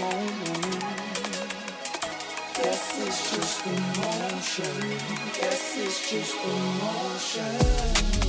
moment. 0.00 0.84
Guess 2.54 3.06
it's 3.06 3.30
just 3.36 3.66
emotion. 3.66 4.76
Guess 5.38 5.76
it's 5.76 6.10
just 6.10 6.36
emotion. 6.44 8.25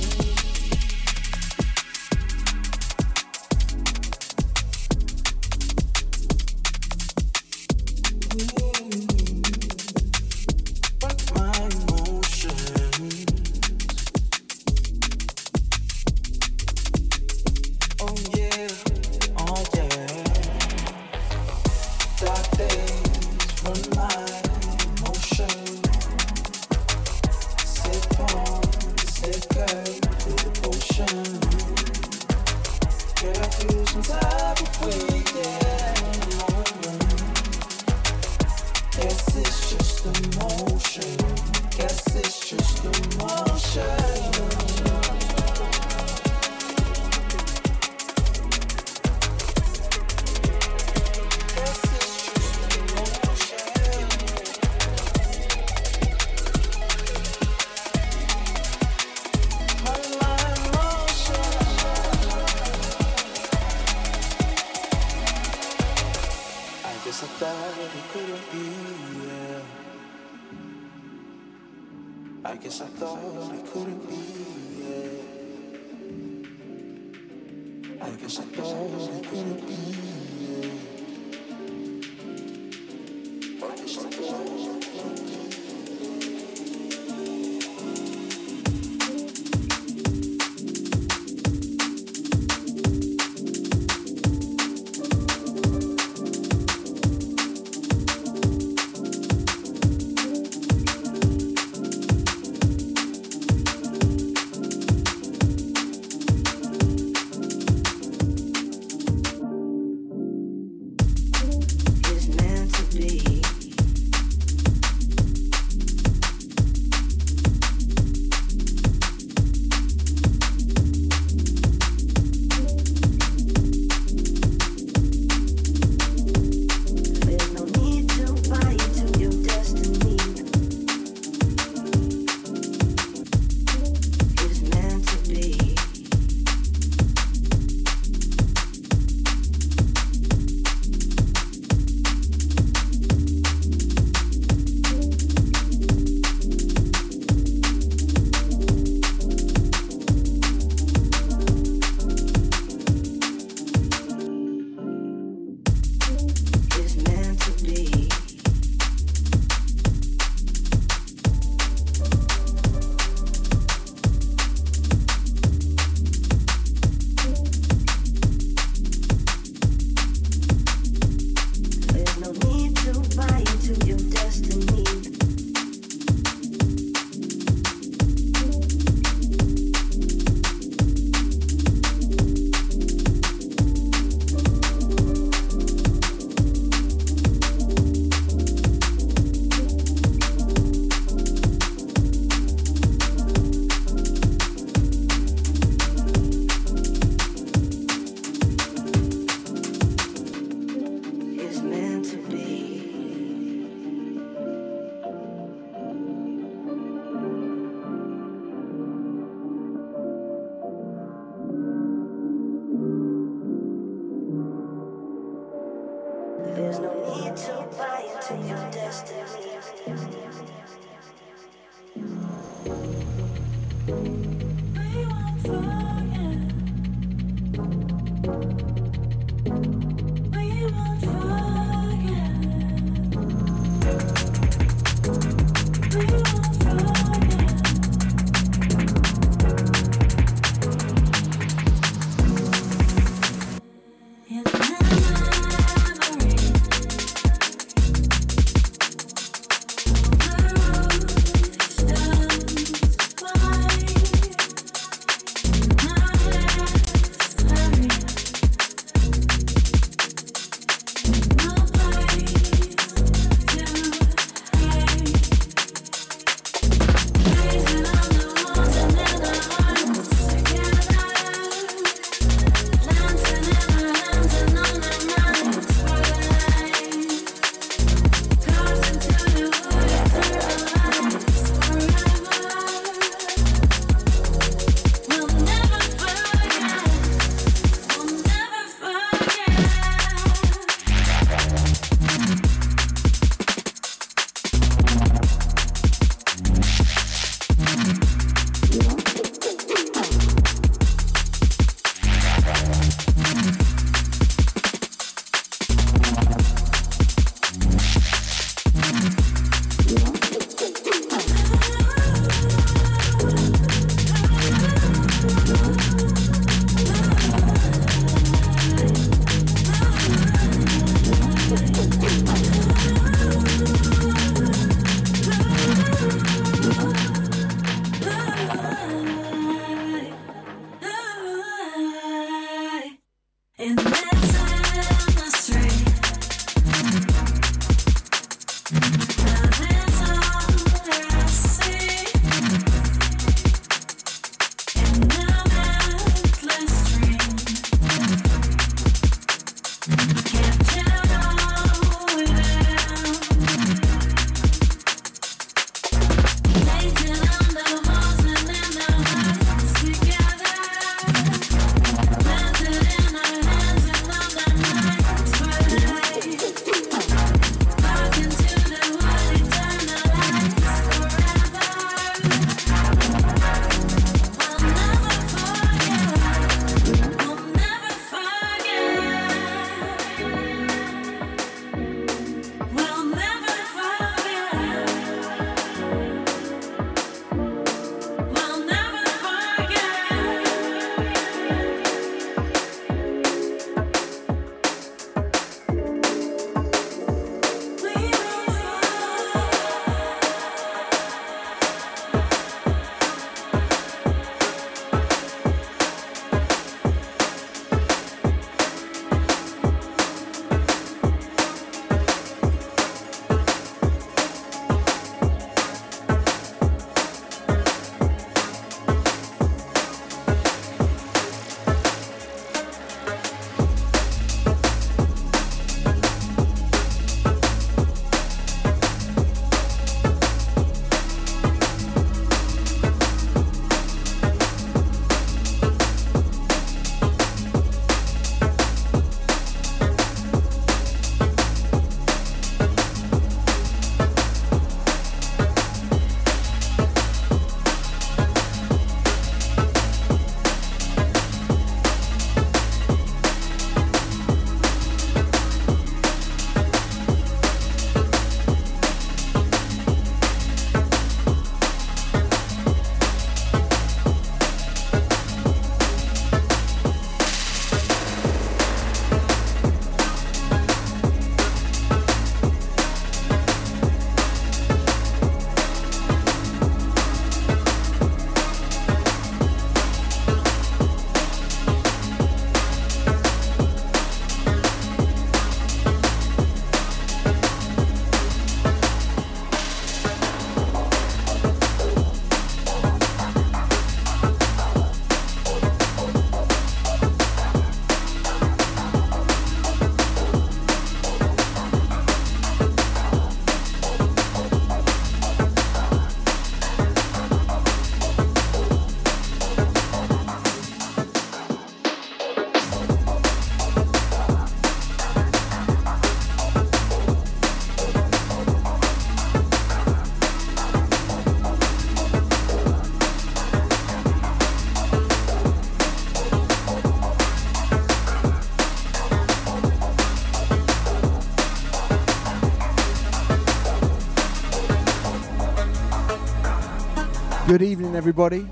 Good 537.48 537.62
evening, 537.62 537.96
everybody. 537.96 538.46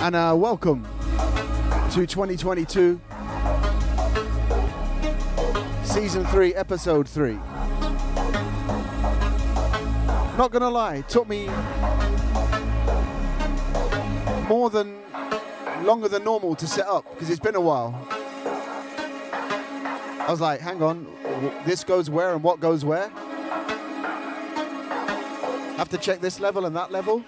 And 0.00 0.14
uh, 0.14 0.32
welcome 0.38 0.86
to 1.90 2.06
2022, 2.06 3.00
Season 5.82 6.24
3, 6.26 6.54
Episode 6.54 7.08
3. 7.08 7.32
Not 10.36 10.52
gonna 10.52 10.70
lie, 10.70 10.98
it 10.98 11.08
took 11.08 11.28
me 11.28 11.46
more 14.46 14.70
than 14.70 14.98
longer 15.82 16.06
than 16.06 16.22
normal 16.22 16.54
to 16.54 16.68
set 16.68 16.86
up 16.86 17.04
because 17.12 17.28
it's 17.28 17.40
been 17.40 17.56
a 17.56 17.60
while. 17.60 17.92
I 20.20 20.26
was 20.28 20.40
like, 20.40 20.60
hang 20.60 20.80
on, 20.80 21.08
this 21.66 21.82
goes 21.82 22.08
where 22.08 22.34
and 22.34 22.44
what 22.44 22.60
goes 22.60 22.84
where? 22.84 23.10
Have 25.78 25.88
to 25.90 25.96
check 25.96 26.20
this 26.20 26.40
level 26.40 26.66
and 26.66 26.74
that 26.74 26.90
level. 26.90 27.24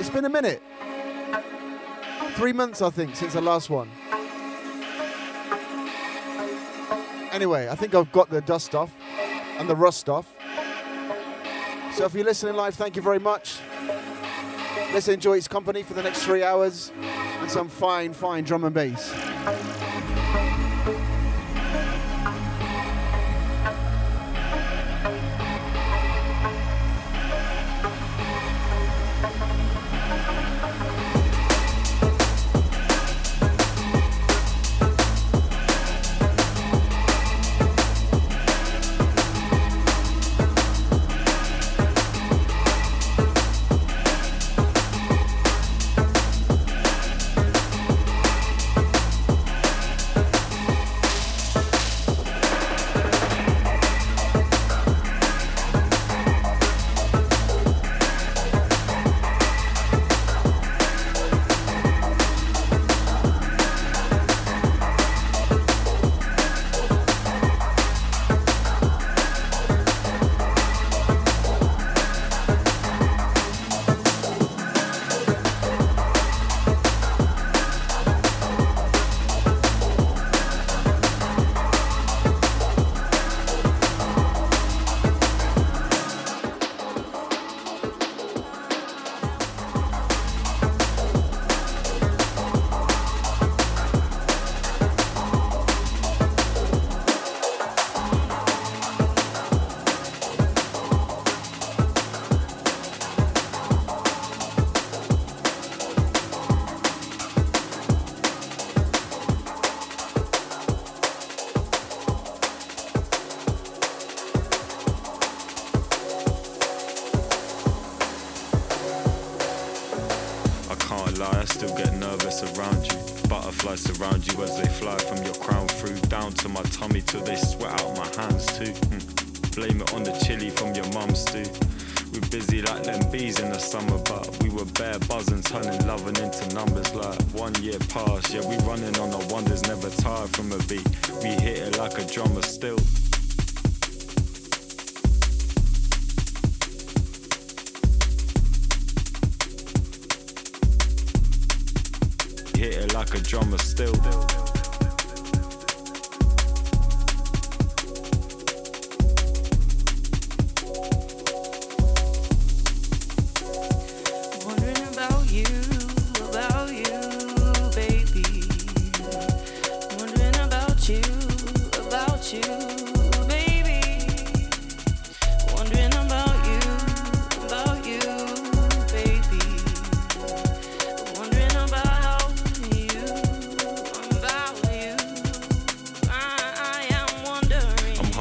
It's 0.00 0.08
been 0.08 0.24
a 0.24 0.30
minute. 0.30 0.62
Three 2.32 2.54
months, 2.54 2.80
I 2.80 2.88
think, 2.88 3.14
since 3.14 3.34
the 3.34 3.42
last 3.42 3.68
one. 3.68 3.90
Anyway, 7.30 7.68
I 7.68 7.74
think 7.74 7.94
I've 7.94 8.10
got 8.10 8.30
the 8.30 8.40
dust 8.40 8.74
off 8.74 8.90
and 9.58 9.68
the 9.68 9.76
rust 9.76 10.08
off. 10.08 10.34
So 11.92 12.06
if 12.06 12.14
you're 12.14 12.24
listening 12.24 12.56
live, 12.56 12.74
thank 12.74 12.96
you 12.96 13.02
very 13.02 13.18
much. 13.18 13.58
Let's 14.94 15.08
enjoy 15.08 15.36
its 15.36 15.46
company 15.46 15.82
for 15.82 15.92
the 15.92 16.02
next 16.02 16.22
three 16.22 16.42
hours 16.42 16.90
and 17.40 17.50
some 17.50 17.68
fine, 17.68 18.14
fine 18.14 18.44
drum 18.44 18.64
and 18.64 18.74
bass. 18.74 19.12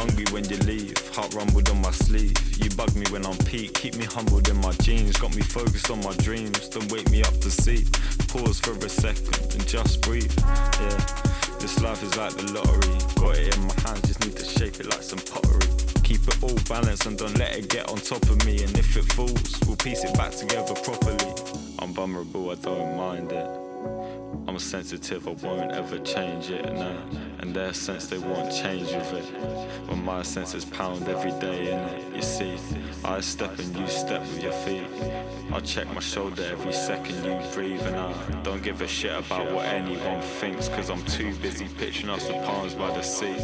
hungry 0.03 0.25
when 0.31 0.43
you 0.49 0.57
leave. 0.67 0.97
Heart 1.15 1.33
rumbled 1.33 1.69
on 1.69 1.81
my 1.81 1.91
sleeve. 1.91 2.35
You 2.61 2.69
bug 2.71 2.93
me 2.95 3.05
when 3.09 3.25
I'm 3.25 3.37
peak. 3.49 3.73
Keep 3.75 3.95
me 3.95 4.05
humbled 4.05 4.49
in 4.49 4.57
my 4.57 4.73
jeans. 4.83 5.15
Got 5.17 5.33
me 5.35 5.41
focused 5.41 5.89
on 5.89 6.03
my 6.03 6.13
dreams. 6.17 6.67
Don't 6.67 6.91
wake 6.91 7.09
me 7.09 7.21
up 7.23 7.35
to 7.39 7.49
see. 7.49 7.85
Pause 8.27 8.59
for 8.59 8.73
a 8.85 8.89
second 8.89 9.53
and 9.53 9.65
just 9.65 10.01
breathe. 10.01 10.33
Yeah. 10.37 10.99
This 11.59 11.79
life 11.81 12.03
is 12.03 12.15
like 12.17 12.33
the 12.35 12.51
lottery. 12.51 12.97
Got 13.15 13.37
it 13.37 13.55
in 13.55 13.61
my 13.63 13.75
hands, 13.85 14.01
just 14.01 14.19
need 14.25 14.35
to 14.35 14.45
shape 14.45 14.75
it 14.81 14.87
like 14.87 15.03
some 15.03 15.19
pottery. 15.19 15.69
Keep 16.03 16.27
it 16.27 16.43
all 16.43 16.59
balanced 16.67 17.05
and 17.05 17.17
don't 17.17 17.37
let 17.37 17.55
it 17.55 17.69
get 17.69 17.89
on 17.89 17.97
top 17.97 18.23
of 18.23 18.45
me. 18.45 18.61
And 18.61 18.77
if 18.77 18.97
it 18.97 19.05
falls, 19.13 19.59
we'll 19.65 19.77
piece 19.77 20.03
it 20.03 20.13
back 20.17 20.31
together 20.31 20.73
properly. 20.73 21.31
I'm 21.79 21.93
vulnerable, 21.93 22.51
I 22.51 22.55
don't 22.55 22.97
mind 22.97 23.31
it 23.31 23.62
sensitive, 24.59 25.27
I 25.27 25.31
won't 25.31 25.71
ever 25.71 25.99
change 25.99 26.49
it. 26.49 26.73
No. 26.73 26.97
And 27.39 27.53
their 27.53 27.73
sense, 27.73 28.07
they 28.07 28.17
won't 28.17 28.51
change 28.51 28.91
with 28.93 29.13
it. 29.13 29.87
But 29.87 29.97
my 29.97 30.21
senses 30.23 30.65
pound 30.65 31.07
every 31.07 31.31
day 31.39 31.73
it. 31.73 32.15
You 32.15 32.21
see, 32.21 32.57
I 33.03 33.19
step 33.19 33.57
and 33.59 33.75
you 33.75 33.87
step 33.87 34.21
with 34.21 34.43
your 34.43 34.51
feet. 34.51 34.87
I 35.51 35.59
check 35.59 35.93
my 35.93 35.99
shoulder 35.99 36.43
every 36.51 36.73
second 36.73 37.23
you 37.23 37.39
breathe, 37.53 37.81
and 37.81 37.95
I 37.95 38.41
don't 38.43 38.63
give 38.63 38.81
a 38.81 38.87
shit 38.87 39.17
about 39.17 39.51
what 39.53 39.65
anyone 39.65 40.21
thinks, 40.21 40.69
cause 40.69 40.89
I'm 40.89 41.03
too 41.05 41.33
busy 41.35 41.67
pitching 41.77 42.09
us 42.09 42.27
with 42.27 42.43
palms 42.45 42.73
by 42.75 42.91
the 42.91 43.01
sea. 43.01 43.35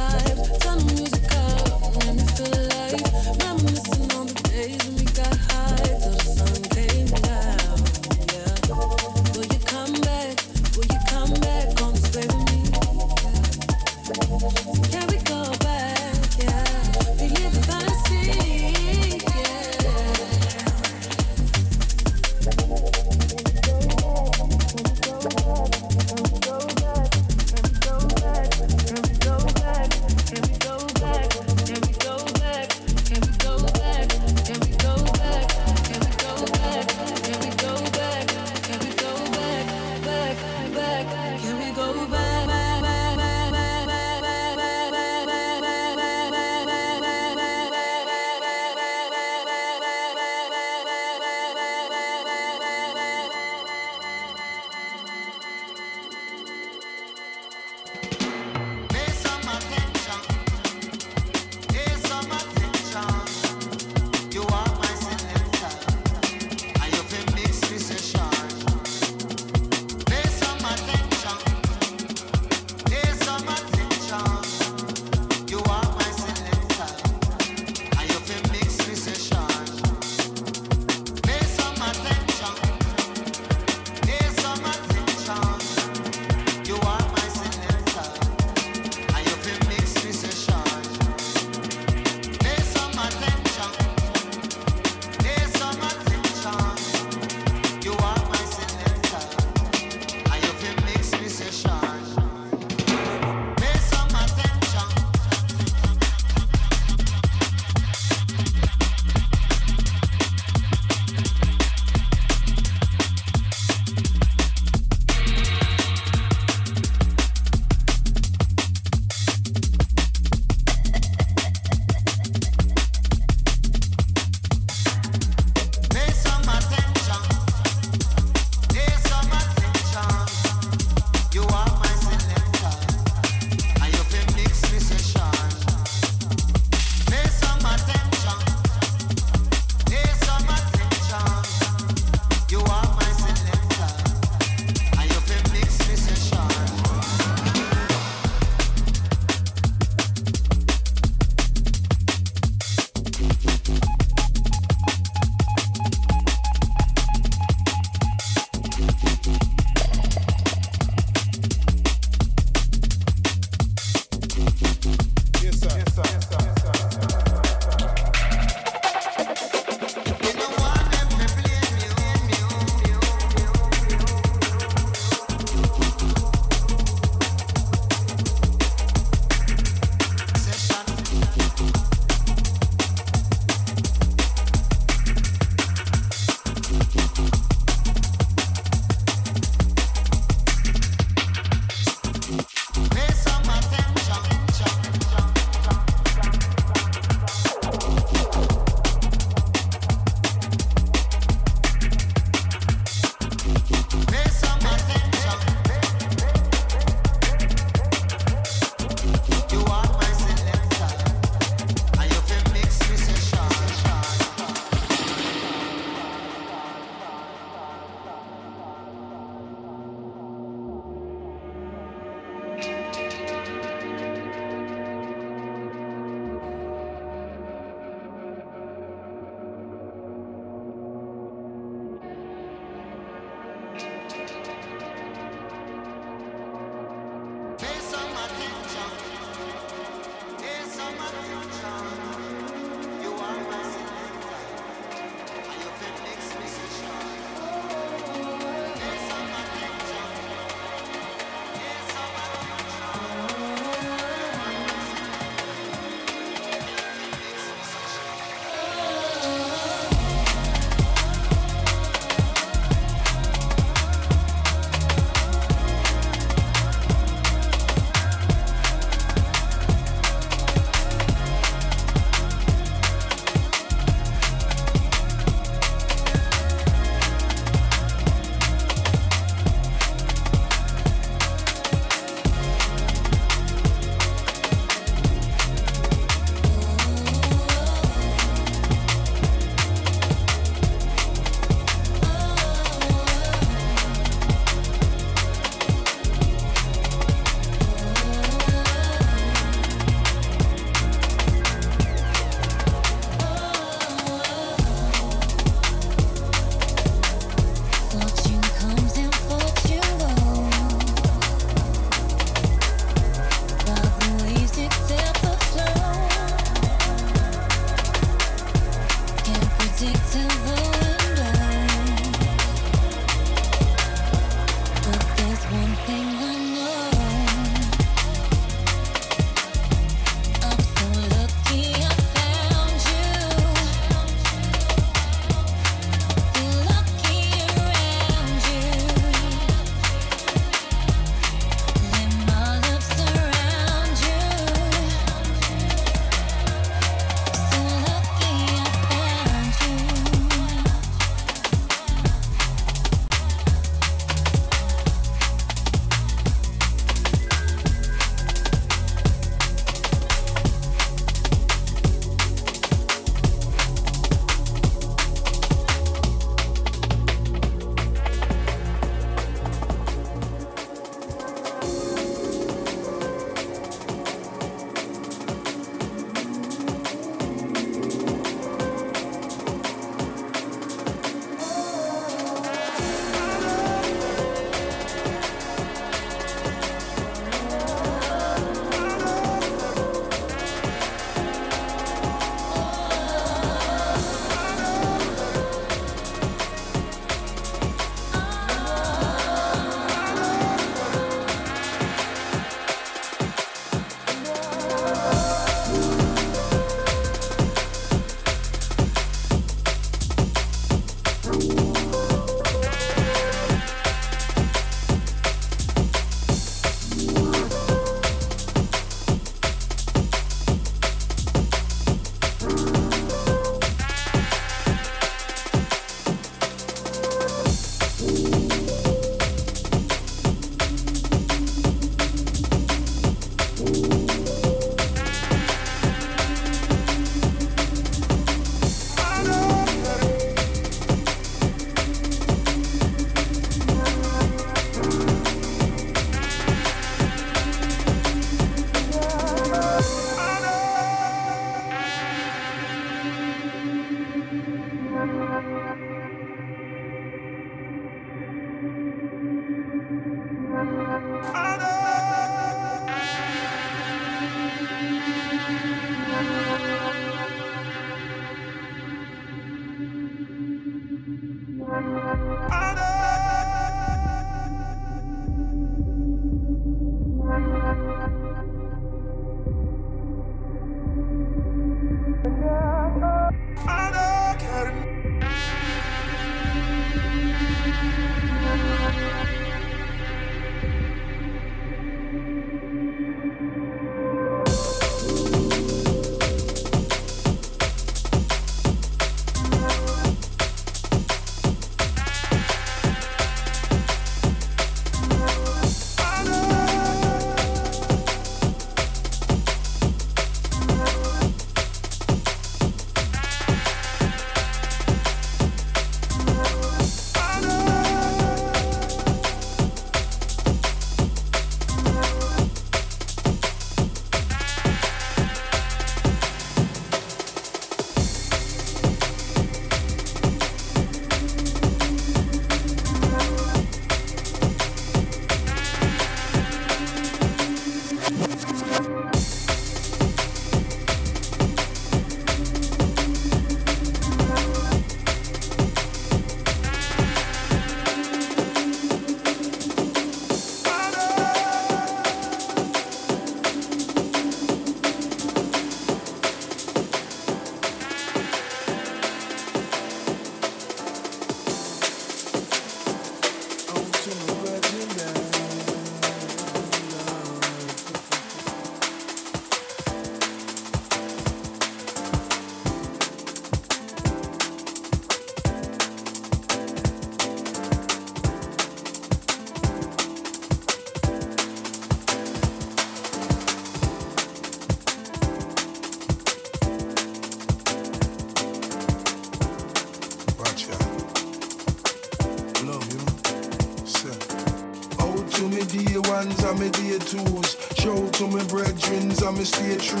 Show 597.12 598.08
to 598.08 598.26
my 598.26 598.42
brethren, 598.44 599.12
I'm 599.20 599.36
a 599.36 599.44
stay 599.44 599.76
true. 599.76 600.00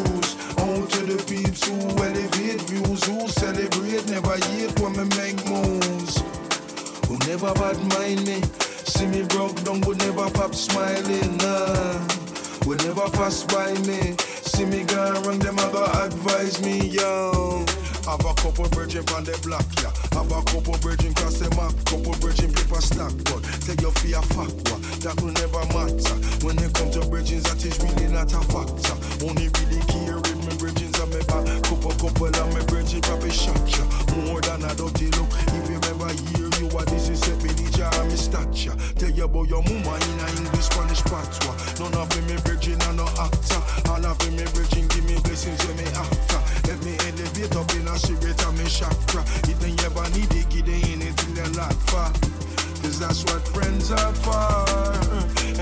On 0.64 0.88
to 0.88 1.00
the 1.04 1.22
peeps 1.28 1.68
who 1.68 1.76
elevate 2.00 2.62
views, 2.62 3.04
who 3.04 3.28
celebrate, 3.28 4.08
never 4.08 4.38
yet 4.56 4.80
when 4.80 4.96
me 4.96 5.04
make 5.20 5.36
moves. 5.44 6.24
Who 7.04 7.18
never 7.28 7.52
bad 7.52 7.76
mind 7.92 8.24
me. 8.24 8.40
See 8.88 9.04
me 9.04 9.28
broke 9.28 9.62
down, 9.62 9.82
would 9.82 9.98
never 9.98 10.30
pop 10.30 10.54
smiling, 10.54 11.36
nah. 11.36 12.00
Would 12.64 12.80
never 12.88 13.04
pass 13.12 13.44
by 13.44 13.74
me. 13.84 14.16
See 14.48 14.64
me 14.64 14.84
gone 14.84 15.22
wrong, 15.24 15.38
them 15.38 15.60
I 15.60 15.68
go 15.70 15.84
advise 15.84 16.64
me, 16.64 16.96
yo. 16.96 17.66
Have 18.08 18.24
a 18.24 18.32
couple 18.40 18.64
virgin 18.72 19.04
on 19.12 19.24
the 19.24 19.36
block, 19.44 19.68
yeah. 19.84 19.92
Have 20.16 20.32
a 20.32 20.40
couple 20.48 20.80
virgin 20.80 21.12
cross 21.12 21.36
the 21.36 21.50
map, 21.60 21.76
couple 21.84 22.16
virgin 22.24 22.54
paper 22.54 22.80
stack, 22.80 23.12
but 23.28 23.44
take 23.60 23.82
your 23.82 23.92
fear 24.00 24.22
fuck 24.32 24.48
what 24.72 24.81
that 25.02 25.18
will 25.18 25.34
never 25.34 25.62
matter. 25.74 26.14
When 26.46 26.54
it 26.62 26.70
comes 26.78 26.94
to 26.94 27.02
bridging, 27.10 27.42
that 27.50 27.58
is 27.58 27.74
really 27.82 28.06
not 28.14 28.30
a 28.30 28.42
factor. 28.46 28.94
Only 29.26 29.50
really 29.58 29.82
care 29.90 30.14
with 30.14 30.38
me 30.46 30.54
bridging, 30.62 30.94
I'm 31.02 31.10
a 31.10 31.18
back, 31.26 31.42
couple 31.66 31.90
couple 31.98 32.30
of 32.30 32.48
me 32.54 32.62
bridging, 32.70 33.02
probably 33.02 33.34
shot 33.34 33.58
ya. 33.66 33.82
More 34.22 34.38
than 34.46 34.62
a 34.62 34.70
dirty 34.78 35.10
look. 35.18 35.26
If 35.58 35.66
you 35.66 35.78
ever 35.90 36.06
hear 36.06 36.46
you, 36.54 36.66
what 36.70 36.86
this 36.86 37.10
is, 37.10 37.18
set 37.18 37.34
me 37.42 37.50
the 37.50 37.66
jar, 37.74 37.90
me 38.06 38.14
stature. 38.14 38.78
Tell 38.94 39.10
you 39.10 39.26
about 39.26 39.50
your 39.50 39.62
mama 39.66 39.98
in 39.98 40.18
a 40.22 40.26
English, 40.38 40.70
Spanish 40.70 41.02
patois. 41.02 41.56
None 41.82 41.98
of 41.98 42.06
them 42.14 42.22
me 42.30 42.38
bridging, 42.46 42.78
and 42.78 42.96
no 43.02 43.06
actor. 43.18 43.62
All 43.90 44.06
of 44.06 44.16
them 44.22 44.38
me 44.38 44.46
bridging, 44.54 44.86
give 44.86 45.02
me 45.02 45.18
blessings, 45.26 45.58
when 45.66 45.82
me 45.82 45.86
after. 45.98 46.38
Let 46.70 46.78
me 46.86 46.94
elevate 47.10 47.54
up 47.58 47.70
in 47.74 47.90
a 47.90 47.94
spirit 47.98 48.38
and 48.38 48.54
me 48.54 48.66
chakra. 48.70 49.26
If 49.50 49.58
they 49.58 49.74
ever 49.82 50.06
need 50.14 50.30
it, 50.30 50.46
them 50.46 50.78
anything 50.94 51.34
they 51.34 51.48
like 51.58 51.80
for. 51.90 52.06
Cause 52.86 52.98
that's 52.98 53.22
what 53.26 53.42
friends 53.50 53.90
are 53.90 54.14
for. 54.22 54.61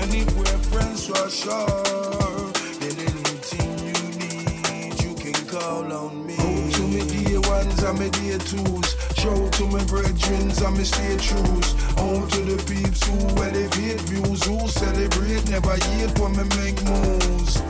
We're 0.01 0.57
friends 0.73 1.05
for 1.05 1.29
sure, 1.29 2.51
then 2.81 2.97
anything 3.05 3.77
you 3.85 3.99
need, 4.17 5.03
you 5.03 5.13
can 5.13 5.45
call 5.45 5.93
on 5.93 6.25
me. 6.25 6.35
Go 6.37 6.71
to 6.71 6.81
me 6.87 7.05
dear 7.05 7.39
ones 7.41 7.83
and 7.83 7.99
me 7.99 8.09
dear 8.09 8.39
twos. 8.39 8.95
Show 9.15 9.47
to 9.47 9.67
my 9.67 9.83
brethren 9.85 10.49
and 10.49 10.77
me 10.77 10.83
stay 10.85 11.17
trues. 11.17 11.75
On 11.99 12.27
to 12.29 12.41
the 12.41 12.57
peeps 12.65 13.05
who 13.05 13.13
elevate 13.43 14.01
views, 14.09 14.43
who 14.43 14.67
celebrate, 14.67 15.47
never 15.51 15.75
hate 15.75 16.17
when 16.17 16.31
me 16.31 16.43
make 16.57 16.81
moves. 16.83 17.61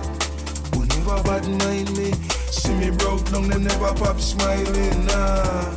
Who 0.74 0.86
never 0.86 1.22
bad 1.24 1.46
mind 1.46 1.92
me. 1.98 2.14
See 2.50 2.74
me 2.76 2.92
broke 2.92 3.30
down, 3.30 3.50
them 3.50 3.66
never 3.66 3.94
pop 3.94 4.22
smiling. 4.22 5.06
Nah, 5.06 5.76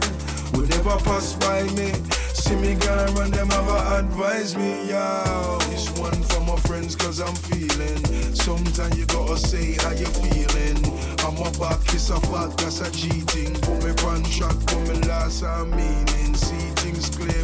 would 0.52 0.70
never 0.70 0.98
pass 1.02 1.34
by 1.34 1.64
me. 1.74 2.13
See 2.44 2.56
me 2.56 2.74
gone 2.74 3.14
run, 3.14 3.30
them 3.30 3.50
ever 3.50 3.78
advise 3.96 4.54
me. 4.54 4.90
Yo, 4.90 5.56
this 5.70 5.88
one 5.92 6.22
for 6.24 6.40
my 6.42 6.56
friends, 6.68 6.94
cause 6.94 7.18
I'm 7.18 7.34
feeling. 7.34 8.04
Sometimes 8.34 8.98
you 8.98 9.06
gotta 9.06 9.38
say 9.38 9.72
how 9.80 9.92
you 9.92 10.04
feeling. 10.04 10.76
I'm 11.20 11.38
a 11.38 11.50
back, 11.58 11.82
kiss 11.86 12.10
a 12.10 12.20
fact, 12.20 12.58
that's 12.58 12.82
a 12.82 12.90
cheating. 12.92 13.54
Put 13.62 13.82
me 13.82 14.30
shot, 14.30 14.54
put 14.66 14.80
me 14.86 14.94
last, 15.08 15.42
I'm 15.42 15.70
meaning. 15.70 16.34
See 16.34 16.68
things 16.82 17.08
clear 17.16 17.43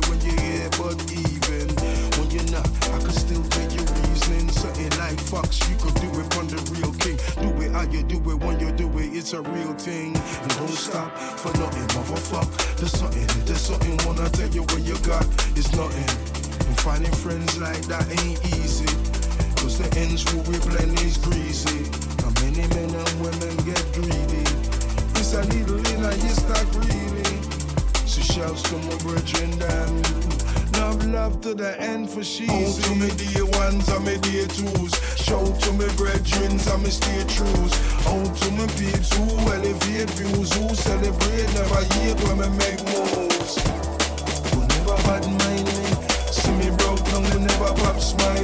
Fox, 5.30 5.60
you 5.70 5.76
could 5.76 5.94
do 5.94 6.10
it 6.18 6.26
from 6.34 6.48
the 6.50 6.58
real 6.74 6.90
king. 6.98 7.14
Do 7.38 7.54
it 7.62 7.70
how 7.70 7.86
you 7.86 8.02
do 8.02 8.18
it 8.18 8.42
when 8.42 8.58
you 8.58 8.72
do 8.72 8.90
it, 8.98 9.14
it's 9.14 9.32
a 9.32 9.40
real 9.40 9.74
thing. 9.74 10.16
And 10.16 10.50
don't 10.58 10.74
stop 10.74 11.16
for 11.38 11.54
nothing, 11.54 11.86
motherfuck. 11.94 12.50
There's 12.74 12.90
something, 12.90 13.28
there's 13.46 13.60
something, 13.60 13.94
wanna 14.02 14.28
tell 14.30 14.50
you 14.50 14.62
what 14.62 14.82
you 14.82 14.98
got, 15.06 15.22
it's 15.54 15.70
nothing. 15.78 16.10
And 16.66 16.76
finding 16.82 17.14
friends 17.22 17.60
like 17.62 17.78
that 17.86 18.10
ain't 18.10 18.42
easy. 18.58 18.90
Cause 19.62 19.78
the 19.78 19.86
ends 20.02 20.26
will 20.34 20.42
we 20.50 20.58
blend 20.66 20.98
is 20.98 21.16
greasy. 21.22 21.86
How 22.26 22.34
many 22.42 22.66
men 22.74 22.90
and 22.90 23.14
women 23.22 23.54
get 23.62 23.86
greedy? 23.94 24.42
It's 25.14 25.30
a 25.38 25.46
needle 25.46 25.78
in 25.78 26.02
a 26.02 26.10
haystack, 26.10 26.66
really. 26.74 27.38
So 28.02 28.18
shouts 28.18 28.66
to 28.66 28.74
my 28.82 28.98
brethren, 28.98 29.54
damn 29.62 30.39
Love, 30.80 31.06
love 31.08 31.40
to 31.42 31.52
the 31.52 31.78
end 31.78 32.08
for 32.08 32.24
she's 32.24 32.48
Oh, 32.48 32.80
to 32.80 32.94
me 32.96 33.10
dear 33.20 33.44
ones 33.60 33.86
and 33.90 34.02
me 34.02 34.16
dear 34.16 34.46
twos. 34.46 34.96
Show 35.20 35.44
to 35.44 35.72
me 35.76 35.84
brethren 36.00 36.56
and 36.56 36.82
me 36.82 36.88
stay 36.88 37.20
trues 37.28 37.72
Oh, 38.08 38.24
to 38.24 38.48
me 38.56 38.64
peeps 38.80 39.12
who 39.12 39.28
elevate 39.52 40.08
views 40.16 40.48
Who 40.56 40.74
celebrate, 40.74 41.52
never 41.52 41.84
hate 42.00 42.16
when 42.24 42.40
me 42.40 42.48
make 42.64 42.80
moves. 42.96 43.60
Who 44.56 44.60
never 44.72 44.96
bad 45.04 45.28
mind 45.28 45.68
me. 45.68 45.84
See 46.32 46.52
me 46.56 46.72
broke 46.80 47.04
down, 47.12 47.28
they 47.28 47.40
never 47.44 47.74
pop 47.84 48.00
smiling, 48.00 48.39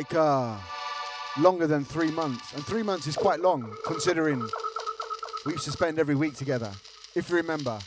like 0.00 0.14
uh, 0.14 0.56
longer 1.38 1.66
than 1.66 1.84
three 1.84 2.10
months. 2.10 2.54
And 2.54 2.64
three 2.64 2.82
months 2.82 3.06
is 3.06 3.16
quite 3.16 3.40
long, 3.40 3.70
considering 3.86 4.40
we 5.44 5.52
used 5.52 5.66
to 5.66 5.72
spend 5.72 5.98
every 5.98 6.14
week 6.14 6.36
together. 6.36 6.72
If 7.14 7.28
you 7.28 7.36
remember, 7.36 7.78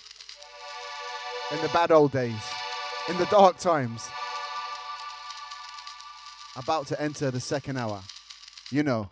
in 1.52 1.60
the 1.64 1.70
bad 1.70 1.92
old 1.92 2.12
days, 2.12 2.44
in 3.10 3.18
the 3.18 3.26
dark 3.26 3.58
times. 3.58 4.08
About 6.56 6.86
to 6.88 7.02
enter 7.02 7.32
the 7.32 7.40
second 7.40 7.78
hour. 7.78 8.00
You 8.70 8.84
know. 8.84 9.10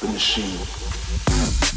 the 0.00 0.06
machine. 0.08 1.67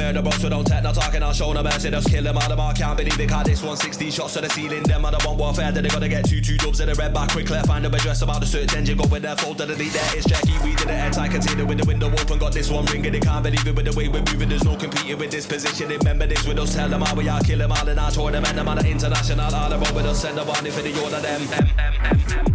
Get 0.00 0.14
murdered, 0.14 0.22
bro, 0.22 0.38
so 0.38 0.48
don't 0.48 0.66
take 0.66 0.82
no 0.82 0.92
talking, 0.92 1.22
I'll 1.22 1.32
show 1.32 1.52
no 1.52 1.62
mercy, 1.62 1.90
just 1.90 2.08
kill 2.08 2.24
them 2.24 2.36
all, 2.36 2.48
them 2.48 2.60
all 2.60 2.72
can't 2.72 2.96
believe 2.96 3.18
it, 3.18 3.28
cause 3.28 3.44
this 3.44 3.62
160 3.62 4.10
shots 4.10 4.34
to 4.34 4.40
the 4.40 4.48
ceiling, 4.48 4.82
them 4.84 5.04
other 5.04 5.18
want 5.24 5.38
warfare, 5.38 5.72
that 5.72 5.82
they 5.82 5.88
gotta 5.88 6.08
get 6.08 6.28
two, 6.28 6.40
two 6.40 6.56
dubs 6.56 6.80
in 6.80 6.88
the 6.88 6.94
red 6.94 7.12
back 7.12 7.30
quickly, 7.30 7.58
find 7.62 7.84
a 7.86 7.88
address 7.88 8.22
about 8.22 8.40
the 8.40 8.46
search 8.46 8.74
engine, 8.74 8.96
go 8.96 9.06
with 9.08 9.22
their 9.22 9.36
folder, 9.36 9.66
delete 9.66 9.92
that, 9.92 10.14
it's 10.16 10.26
Jackie, 10.26 10.58
we 10.64 10.74
did 10.74 10.88
it, 10.88 11.18
I 11.18 11.40
see 11.40 11.58
it 11.58 11.66
with 11.66 11.78
the 11.78 11.86
window 11.86 12.08
open, 12.08 12.38
got 12.38 12.52
this 12.52 12.70
one 12.70 12.84
ringing, 12.86 13.12
they 13.12 13.20
can't 13.20 13.42
believe 13.42 13.66
it 13.66 13.74
with 13.74 13.84
the 13.84 13.92
way 13.92 14.08
we're 14.08 14.24
moving, 14.32 14.48
there's 14.48 14.64
no 14.64 14.76
competing 14.76 15.18
with 15.18 15.30
this 15.30 15.46
position, 15.46 15.88
remember 15.88 16.26
this 16.26 16.46
with 16.46 16.58
us, 16.58 16.74
tell 16.74 16.88
them 16.88 17.02
how 17.02 17.14
we 17.14 17.28
are, 17.28 17.40
kill 17.40 17.58
them 17.58 17.72
all, 17.72 17.88
and 17.88 18.00
I 18.00 18.10
tour 18.10 18.30
them, 18.30 18.44
and 18.44 18.58
them 18.58 18.68
on 18.68 18.78
the 18.78 18.88
international, 18.88 19.54
all 19.54 19.72
about 19.72 19.94
with 19.94 20.06
us, 20.06 20.22
send 20.22 20.38
a 20.38 20.44
warning 20.44 20.72
for 20.72 20.82
the 20.82 20.92
order, 21.02 21.20
them, 21.20 21.46
them, 21.46 21.68
them, 21.76 21.94
them, 22.02 22.44
them. 22.44 22.49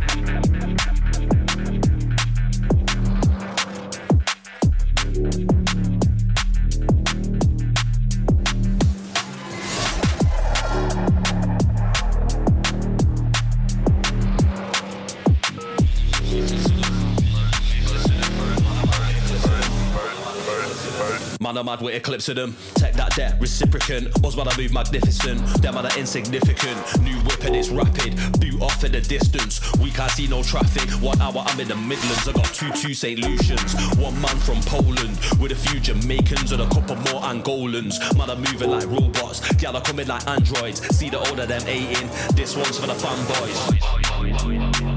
Mad 21.65 21.81
with 21.81 21.95
eclipse 21.95 22.29
of 22.29 22.35
them. 22.35 22.55
Take 22.75 22.93
that 22.93 23.15
debt, 23.15 23.39
reciprocant. 23.39 24.23
Oswald, 24.23 24.49
I 24.49 24.55
move 24.55 24.71
magnificent. 24.71 25.43
Them 25.63 25.77
are 25.77 25.97
insignificant. 25.97 26.77
New 27.01 27.17
whip 27.21 27.43
and 27.43 27.55
it's 27.55 27.69
rapid. 27.69 28.15
Boot 28.39 28.61
off 28.61 28.83
in 28.83 28.91
the 28.91 29.01
distance. 29.01 29.59
We 29.79 29.89
can't 29.89 30.11
see 30.11 30.27
no 30.27 30.43
traffic. 30.43 30.87
One 31.01 31.19
hour, 31.19 31.43
I'm 31.47 31.59
in 31.59 31.67
the 31.67 31.75
Midlands. 31.75 32.27
I 32.27 32.33
got 32.33 32.45
two, 32.53 32.69
two 32.73 32.93
St. 32.93 33.19
Lucians. 33.19 33.73
One 33.97 34.13
man 34.21 34.37
from 34.45 34.61
Poland. 34.61 35.17
With 35.41 35.53
a 35.53 35.55
few 35.55 35.79
Jamaicans 35.79 36.51
and 36.51 36.61
a 36.61 36.69
couple 36.69 36.97
more 36.97 37.23
Angolans. 37.23 37.97
Man, 38.15 38.29
I'm 38.29 38.41
moving 38.41 38.69
like 38.69 38.85
robots. 38.85 39.41
Gal 39.55 39.75
are 39.75 39.81
coming 39.81 40.07
like 40.07 40.27
androids. 40.27 40.85
See 40.95 41.09
the 41.09 41.17
older 41.17 41.47
them 41.47 41.67
eating. 41.67 42.07
This 42.35 42.55
one's 42.55 42.77
for 42.77 42.85
the 42.85 42.93
fanboys. 42.93 44.94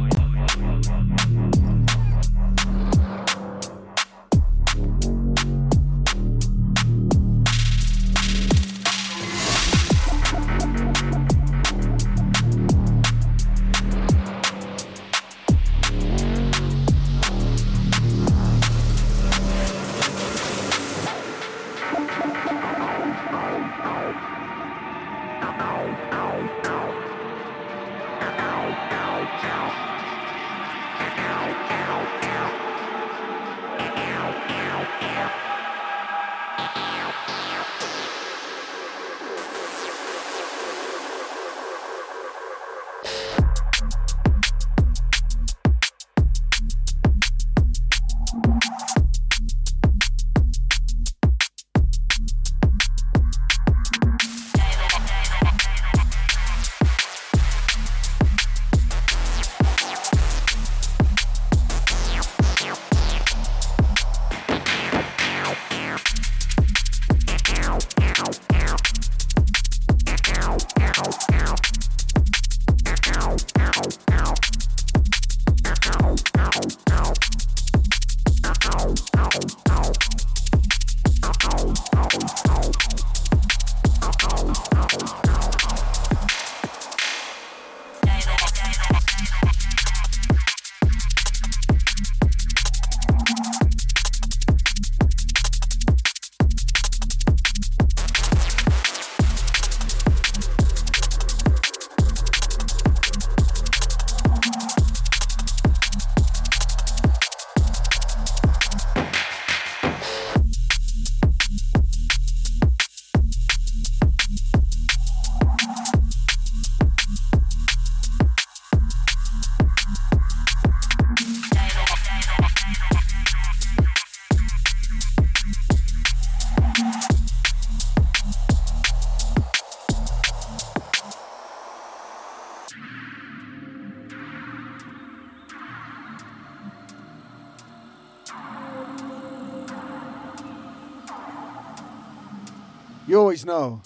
Always 143.39 143.45
know. 143.45 143.81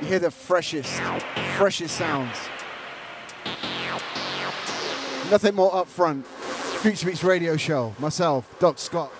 You 0.00 0.08
hear 0.08 0.18
the 0.18 0.30
freshest, 0.30 1.00
freshest 1.56 1.96
sounds. 1.96 2.36
Nothing 5.30 5.54
more 5.54 5.70
upfront. 5.72 6.24
Future 6.24 7.06
Beats 7.06 7.24
Radio 7.24 7.56
Show. 7.56 7.94
Myself, 7.98 8.58
Doc 8.58 8.78
Scott. 8.78 9.10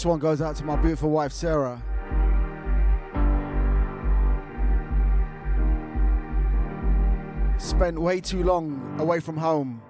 This 0.00 0.06
one 0.06 0.18
goes 0.18 0.40
out 0.40 0.56
to 0.56 0.64
my 0.64 0.76
beautiful 0.76 1.10
wife, 1.10 1.30
Sarah. 1.30 1.82
Spent 7.58 7.98
way 7.98 8.22
too 8.22 8.42
long 8.42 8.96
away 8.98 9.20
from 9.20 9.36
home. 9.36 9.82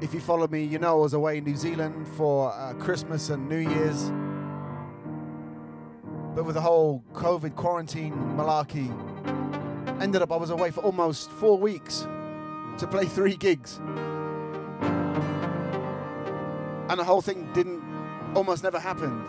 If 0.00 0.14
you 0.14 0.20
follow 0.20 0.46
me, 0.46 0.62
you 0.62 0.78
know 0.78 0.98
I 0.98 1.02
was 1.02 1.14
away 1.14 1.38
in 1.38 1.44
New 1.44 1.56
Zealand 1.56 2.06
for 2.16 2.52
uh, 2.52 2.74
Christmas 2.74 3.28
and 3.30 3.48
New 3.48 3.58
Year's. 3.58 4.12
But 6.36 6.44
with 6.44 6.54
the 6.54 6.60
whole 6.60 7.02
COVID 7.12 7.56
quarantine 7.56 8.14
malarkey, 8.36 8.88
ended 10.00 10.22
up 10.22 10.30
I 10.30 10.36
was 10.36 10.50
away 10.50 10.70
for 10.70 10.84
almost 10.84 11.28
four 11.32 11.58
weeks 11.58 12.06
to 12.78 12.86
play 12.86 13.06
three 13.06 13.34
gigs. 13.34 13.80
And 16.88 17.00
the 17.00 17.04
whole 17.04 17.20
thing 17.20 17.52
didn't 17.52 17.73
almost 18.34 18.62
never 18.62 18.78
happened. 18.78 19.20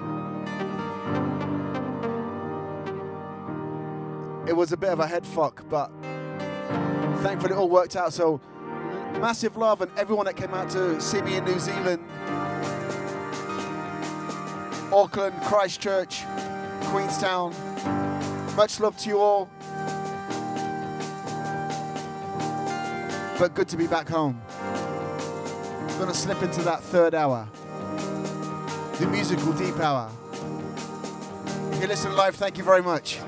It 4.48 4.54
was 4.54 4.72
a 4.72 4.78
bit 4.78 4.90
of 4.90 5.00
a 5.00 5.08
head 5.08 5.26
fuck, 5.26 5.64
but 5.70 5.92
thankfully 7.22 7.54
it 7.54 7.58
all 7.58 7.70
worked 7.70 7.96
out. 7.96 8.14
So 8.14 8.40
massive 9.20 9.58
love 9.58 9.82
and 9.82 9.92
everyone 9.98 10.26
that 10.26 10.36
came 10.36 10.54
out 10.54 10.70
to 10.72 11.00
see 11.02 11.22
me 11.22 11.38
in 11.38 11.46
New 11.46 11.60
Zealand, 11.60 12.04
Auckland, 14.92 15.36
Christchurch, 15.44 16.24
Queenstown. 16.86 17.54
Much 18.56 18.80
love 18.80 18.98
to 18.98 19.10
you 19.10 19.20
all. 19.20 19.50
But 23.38 23.54
good 23.54 23.68
to 23.70 23.78
be 23.78 23.88
back 23.88 24.08
home. 24.08 24.42
I'm 24.52 26.00
gonna 26.00 26.14
slip 26.14 26.42
into 26.42 26.62
that 26.62 26.82
third 26.82 27.14
hour. 27.14 27.48
The 29.00 29.08
musical 29.08 29.52
deep 29.52 29.78
hour. 29.80 30.10
If 31.74 31.82
you 31.82 31.88
listen 31.88 32.16
live, 32.16 32.36
thank 32.36 32.58
you 32.58 32.64
very 32.64 32.82
much. 32.82 33.20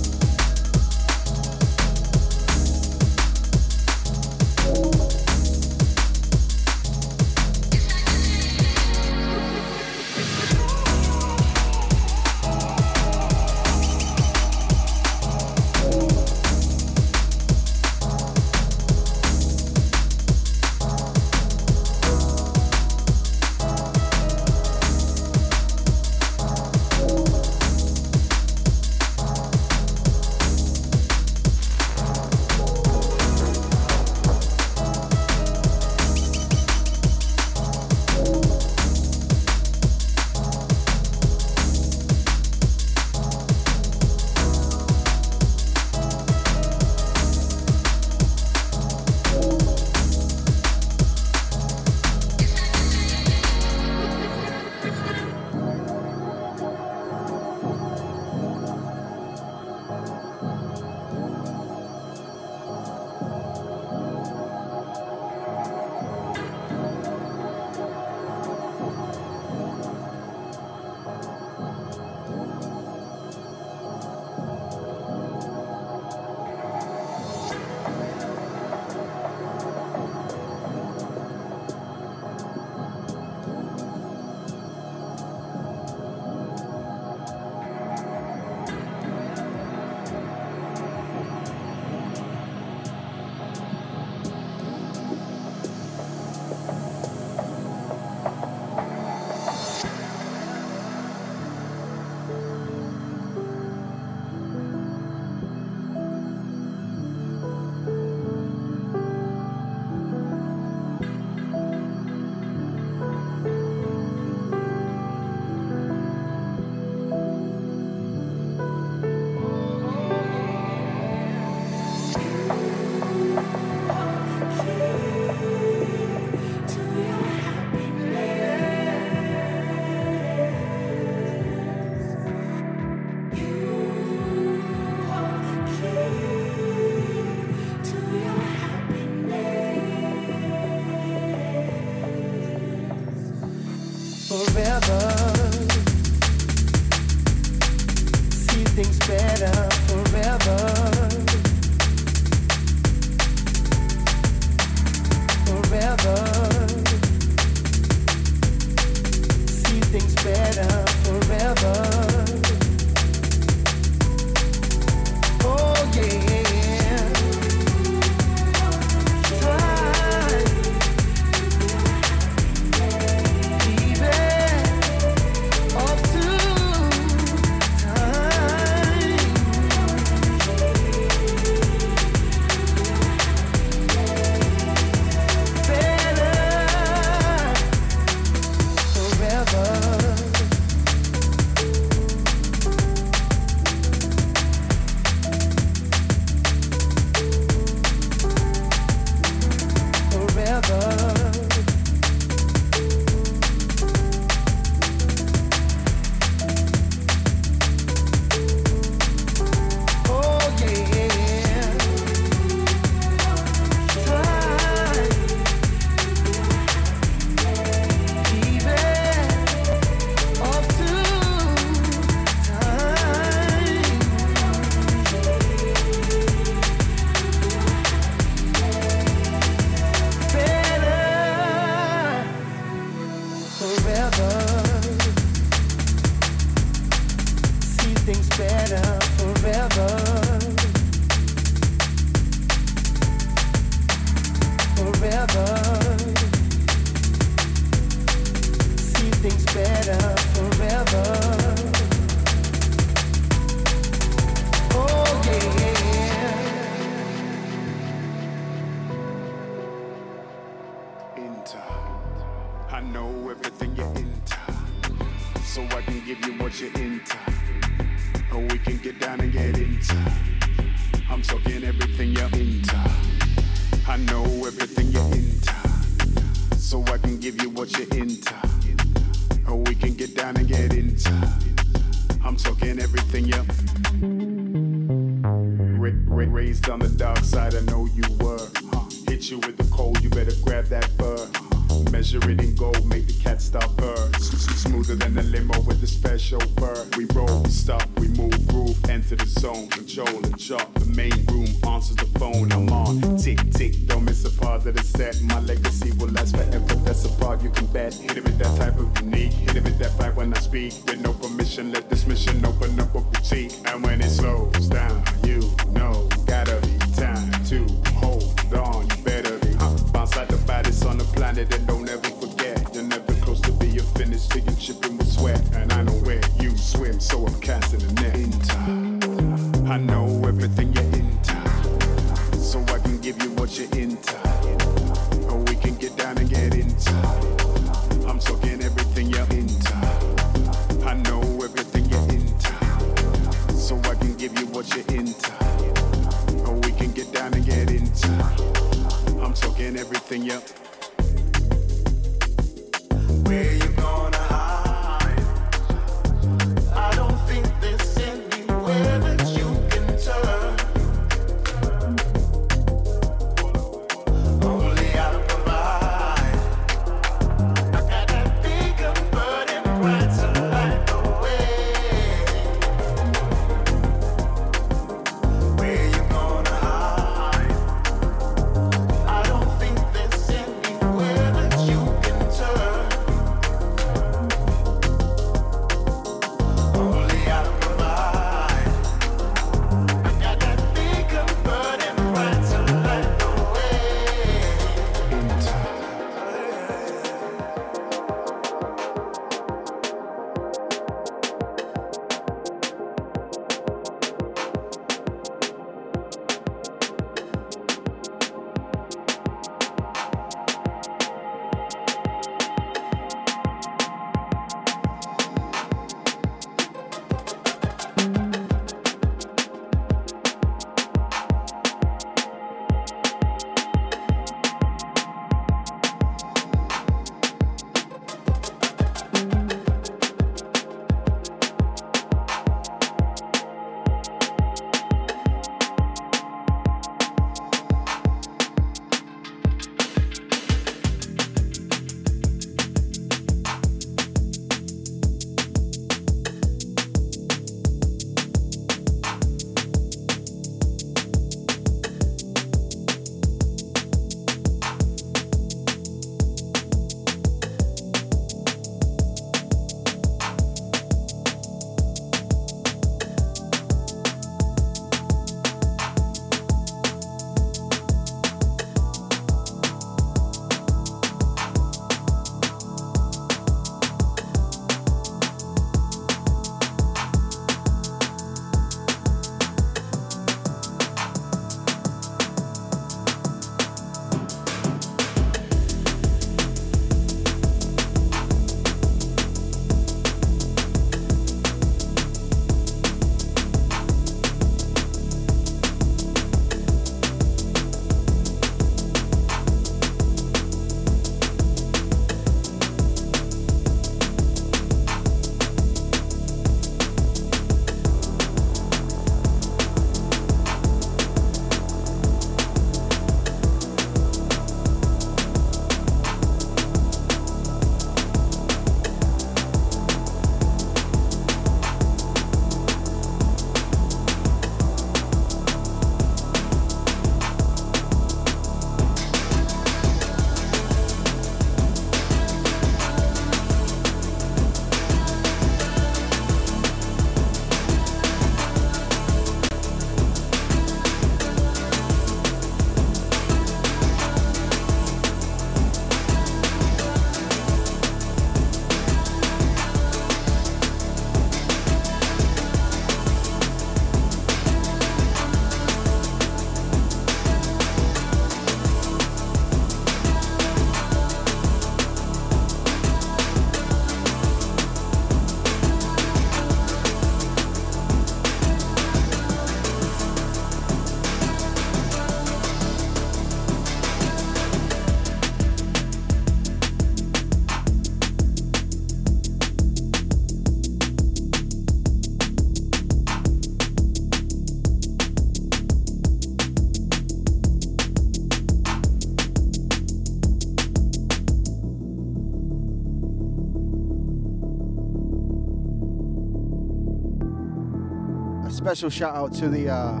Special 598.72 598.88
shout 598.88 599.14
out 599.14 599.34
to 599.34 599.50
the 599.50 599.68
uh, 599.68 600.00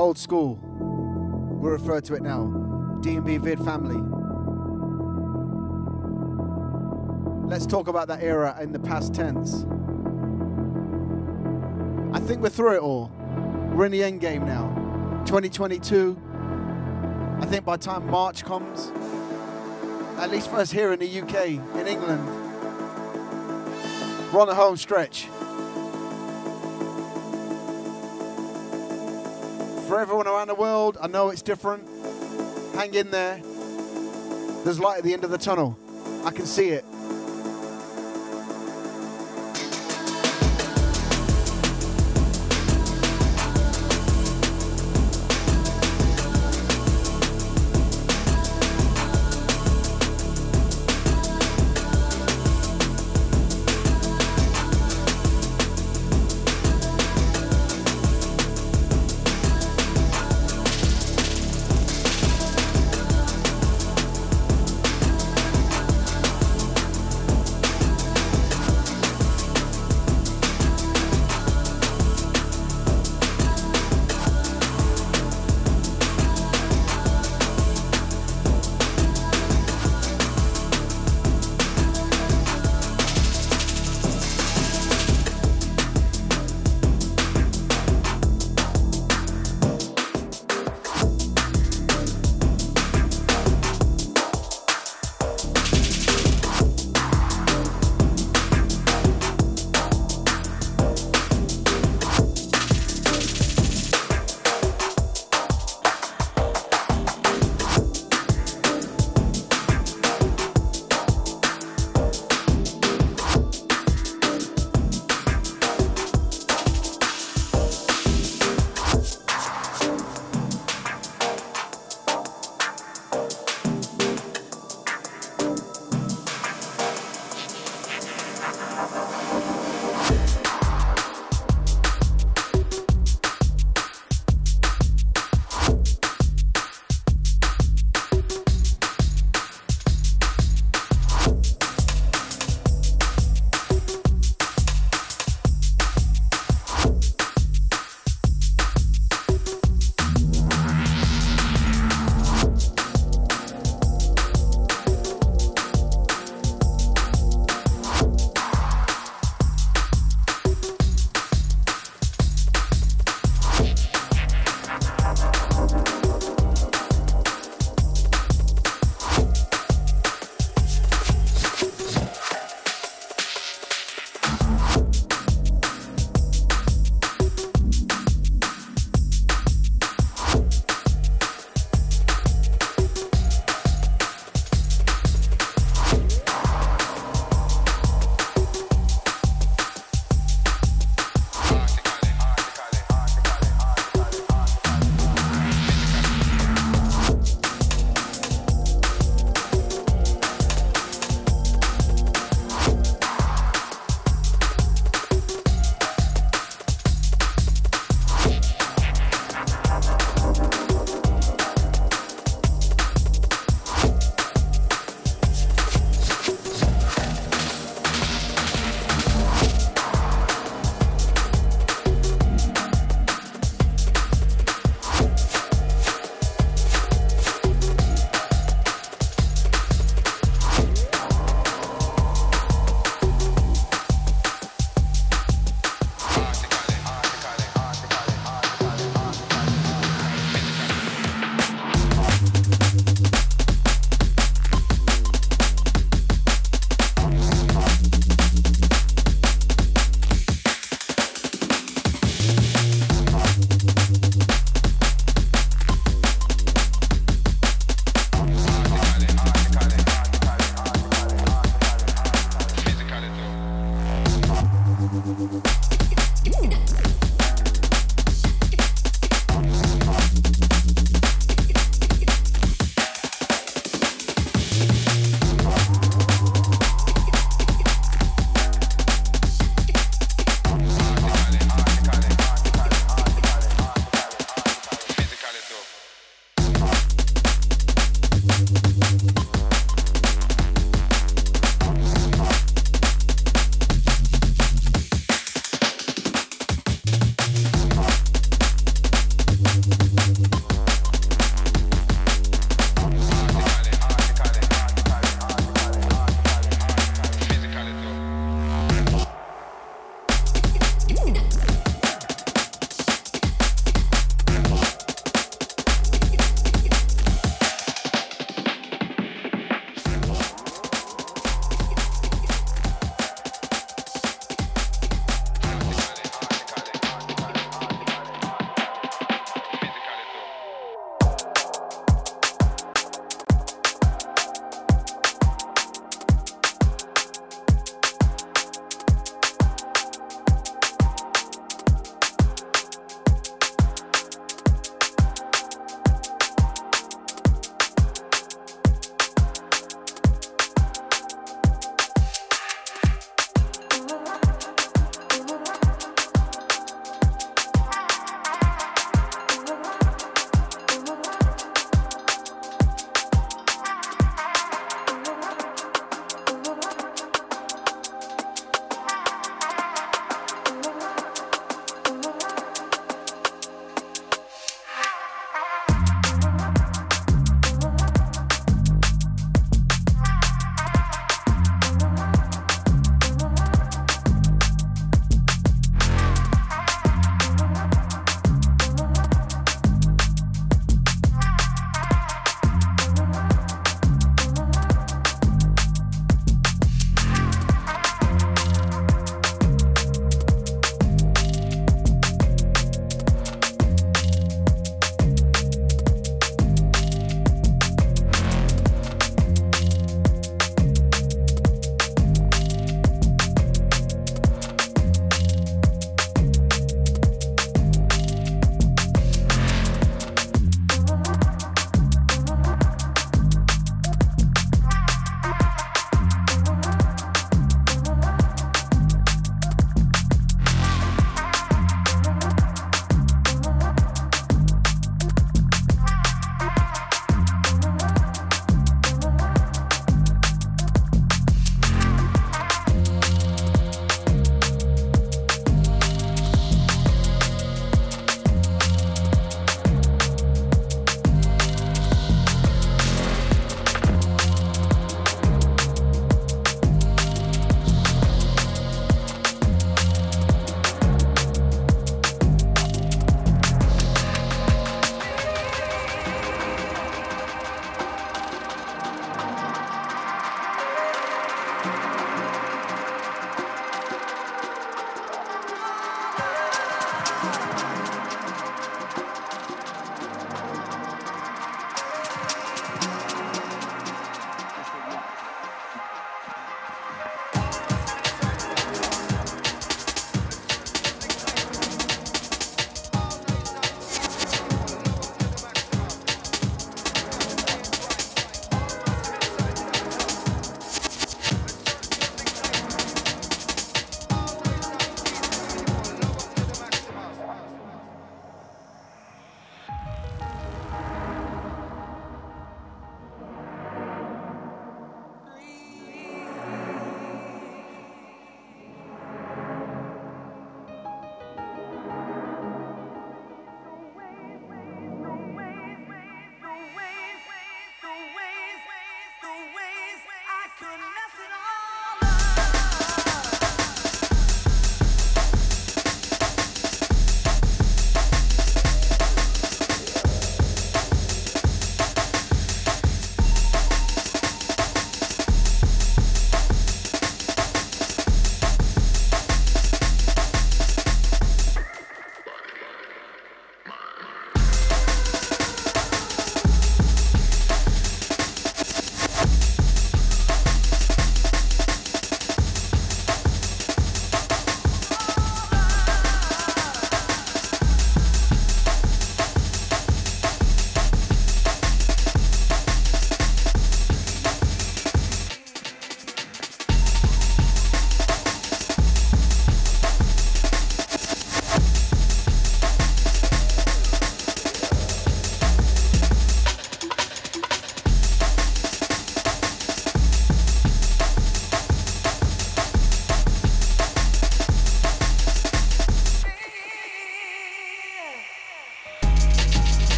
old 0.00 0.16
school. 0.16 0.58
we'll 1.60 1.72
refer 1.72 2.00
to 2.00 2.14
it 2.14 2.22
now. 2.22 2.46
DMB 3.02 3.44
Vid 3.44 3.58
family. 3.58 4.00
Let's 7.46 7.66
talk 7.66 7.88
about 7.88 8.08
that 8.08 8.22
era 8.22 8.56
in 8.62 8.72
the 8.72 8.78
past 8.78 9.12
tense. 9.12 9.66
I 12.14 12.20
think 12.26 12.40
we're 12.40 12.48
through 12.48 12.76
it 12.76 12.80
all. 12.80 13.12
We're 13.74 13.84
in 13.84 13.92
the 13.92 14.04
end 14.04 14.22
game 14.22 14.46
now. 14.46 14.68
2022. 15.26 16.18
I 17.42 17.44
think 17.44 17.66
by 17.66 17.76
time 17.76 18.06
March 18.10 18.42
comes, 18.42 18.90
at 20.16 20.30
least 20.30 20.48
for 20.48 20.56
us 20.56 20.70
here 20.70 20.94
in 20.94 20.98
the 20.98 21.20
UK, 21.20 21.48
in 21.76 21.86
England, 21.86 22.26
we're 24.32 24.40
on 24.40 24.46
the 24.46 24.54
home 24.54 24.78
stretch. 24.78 25.28
I 31.00 31.06
know 31.06 31.30
it's 31.30 31.40
different. 31.40 31.88
Hang 32.74 32.92
in 32.94 33.10
there. 33.10 33.40
There's 34.64 34.78
light 34.78 34.98
at 34.98 35.04
the 35.04 35.14
end 35.14 35.24
of 35.24 35.30
the 35.30 35.38
tunnel. 35.38 35.78
I 36.24 36.30
can 36.30 36.44
see 36.44 36.68
it. 36.68 36.84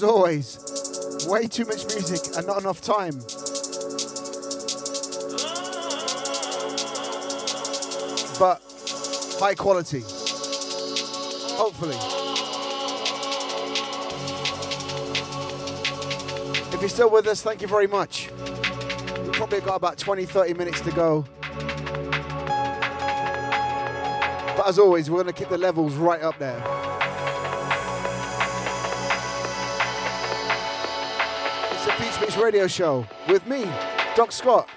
As 0.00 0.04
always, 0.04 1.26
way 1.28 1.46
too 1.46 1.66
much 1.66 1.84
music 1.88 2.34
and 2.34 2.46
not 2.46 2.58
enough 2.58 2.80
time. 2.80 3.12
But 8.38 8.62
high 9.38 9.54
quality. 9.54 10.00
Hopefully. 11.54 11.98
If 16.72 16.80
you're 16.80 16.88
still 16.88 17.10
with 17.10 17.26
us, 17.26 17.42
thank 17.42 17.60
you 17.60 17.68
very 17.68 17.86
much. 17.86 18.30
We've 18.30 19.32
probably 19.32 19.60
got 19.60 19.76
about 19.76 19.98
20, 19.98 20.24
30 20.24 20.54
minutes 20.54 20.80
to 20.80 20.92
go. 20.92 21.26
But 24.56 24.66
as 24.66 24.78
always, 24.78 25.10
we're 25.10 25.22
going 25.22 25.34
to 25.34 25.38
keep 25.38 25.50
the 25.50 25.58
levels 25.58 25.92
right 25.92 26.22
up 26.22 26.38
there. 26.38 26.89
Radio 32.40 32.66
Show 32.66 33.06
with 33.28 33.46
me, 33.46 33.64
Doc 34.16 34.32
Scott. 34.32 34.69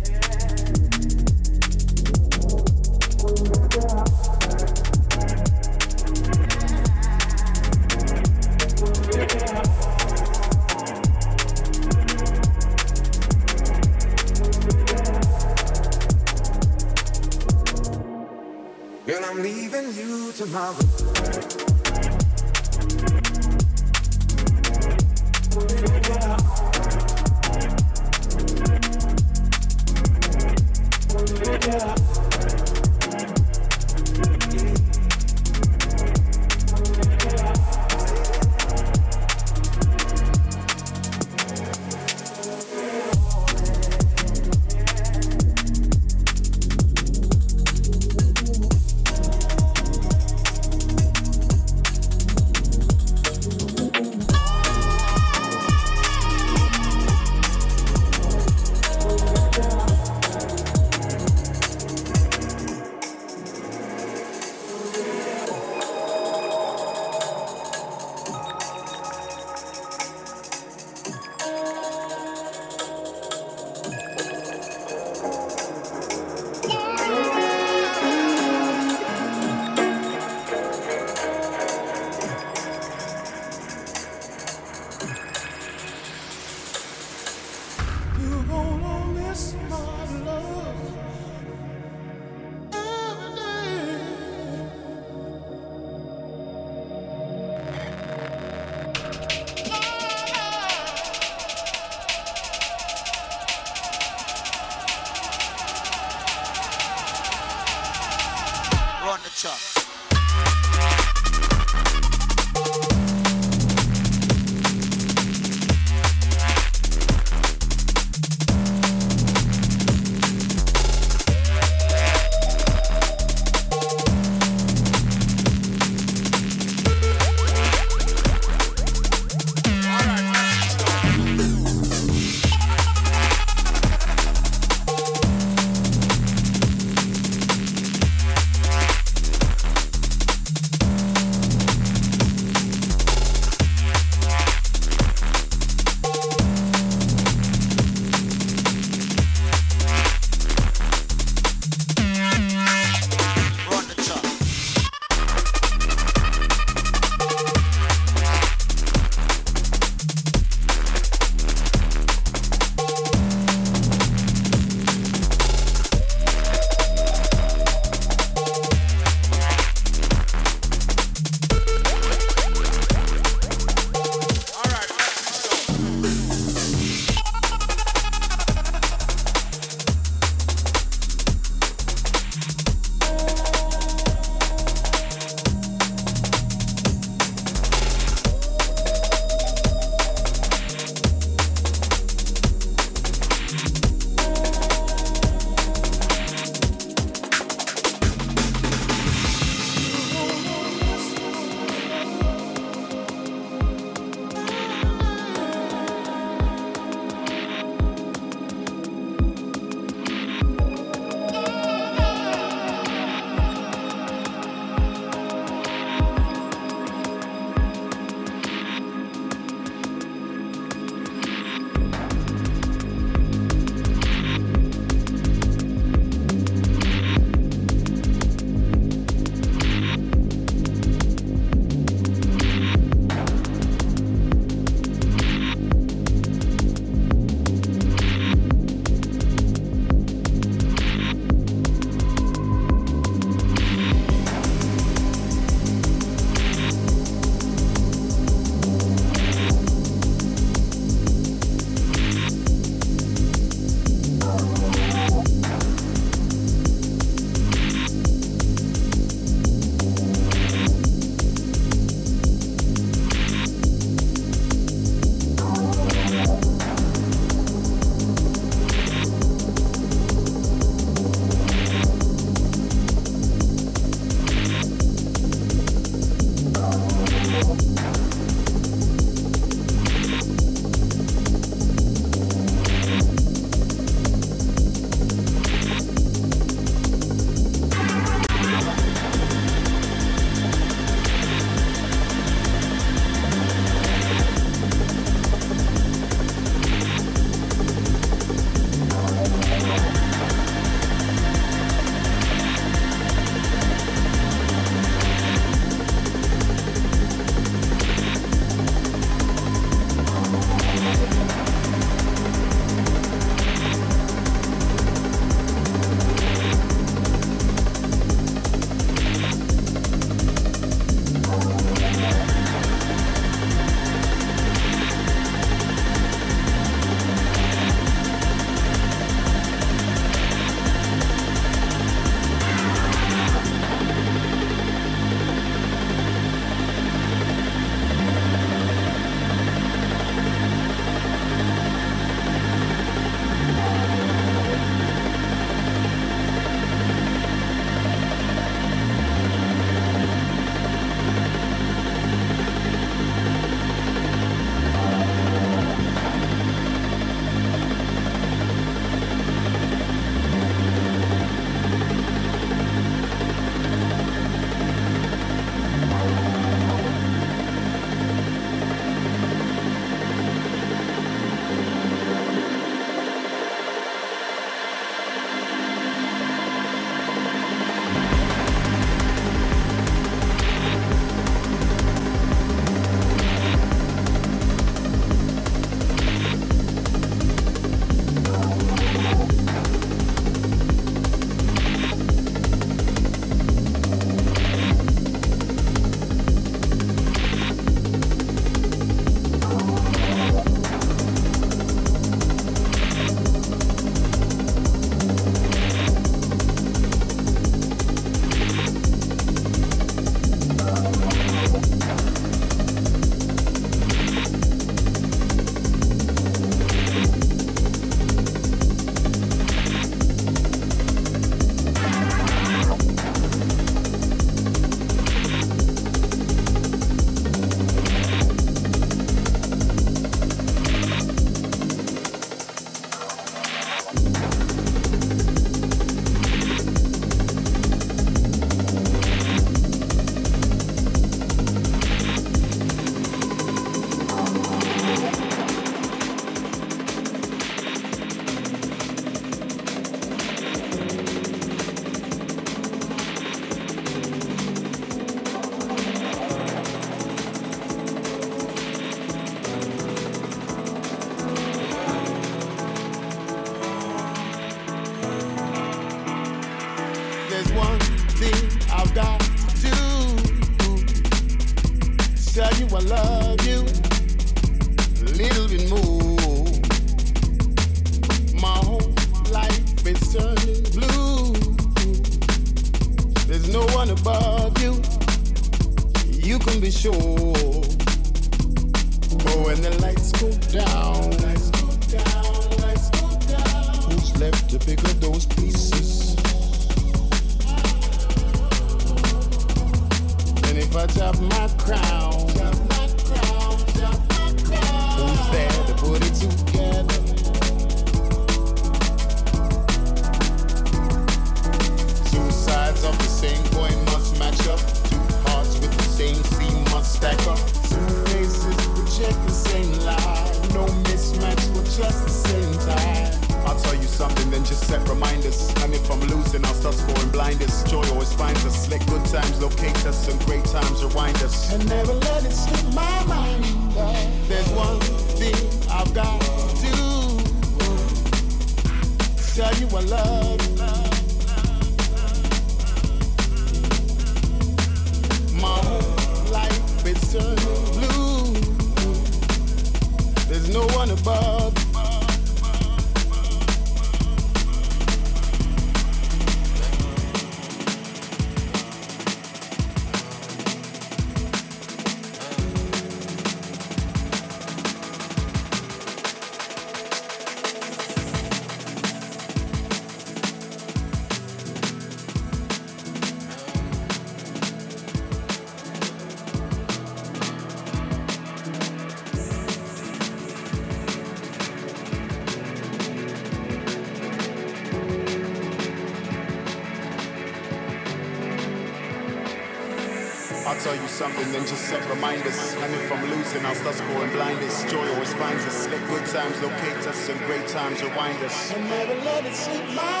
tell 590.63 590.75
you 590.75 590.87
something, 590.87 591.31
then 591.31 591.41
just 591.47 591.65
set 591.65 591.81
reminders. 591.89 592.53
And 592.53 592.73
if 592.73 592.91
I'm 592.91 593.09
losing, 593.09 593.43
I'll 593.45 593.55
start 593.55 593.75
scoring 593.75 594.11
blinders. 594.11 594.63
Joy 594.65 594.87
always 594.93 595.13
finds 595.13 595.43
us. 595.45 595.67
Let 595.67 595.87
good 595.87 596.05
times 596.05 596.39
locate 596.41 596.85
us 596.87 597.09
and 597.09 597.19
great 597.21 597.47
times 597.47 597.81
rewind 597.81 598.23
us. 598.23 598.53
And 598.53 598.69
never 598.69 598.95
let 599.01 599.25
it 599.25 599.33
slip 599.33 599.65
by. 599.75 600.00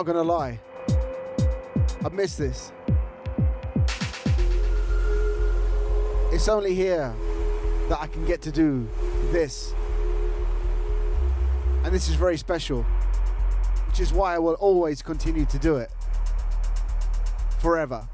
Not 0.00 0.06
gonna 0.06 0.22
lie. 0.22 0.58
I 2.02 2.08
miss 2.10 2.34
this. 2.34 2.72
It's 6.32 6.48
only 6.48 6.74
here 6.74 7.14
that 7.90 7.98
I 8.00 8.06
can 8.06 8.24
get 8.24 8.40
to 8.42 8.50
do 8.50 8.88
this. 9.30 9.74
And 11.84 11.92
this 11.92 12.08
is 12.08 12.14
very 12.14 12.38
special, 12.38 12.82
which 13.88 14.00
is 14.00 14.10
why 14.10 14.34
I 14.34 14.38
will 14.38 14.54
always 14.54 15.02
continue 15.02 15.44
to 15.44 15.58
do 15.58 15.76
it. 15.76 15.90
Forever. 17.58 18.08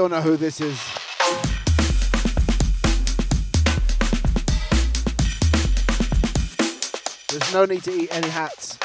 All 0.00 0.08
know 0.08 0.22
who 0.22 0.36
this 0.36 0.62
is. 0.62 0.80
There's 7.28 7.52
no 7.52 7.66
need 7.66 7.82
to 7.82 7.92
eat 7.92 8.08
any 8.10 8.28
hats. 8.28 8.79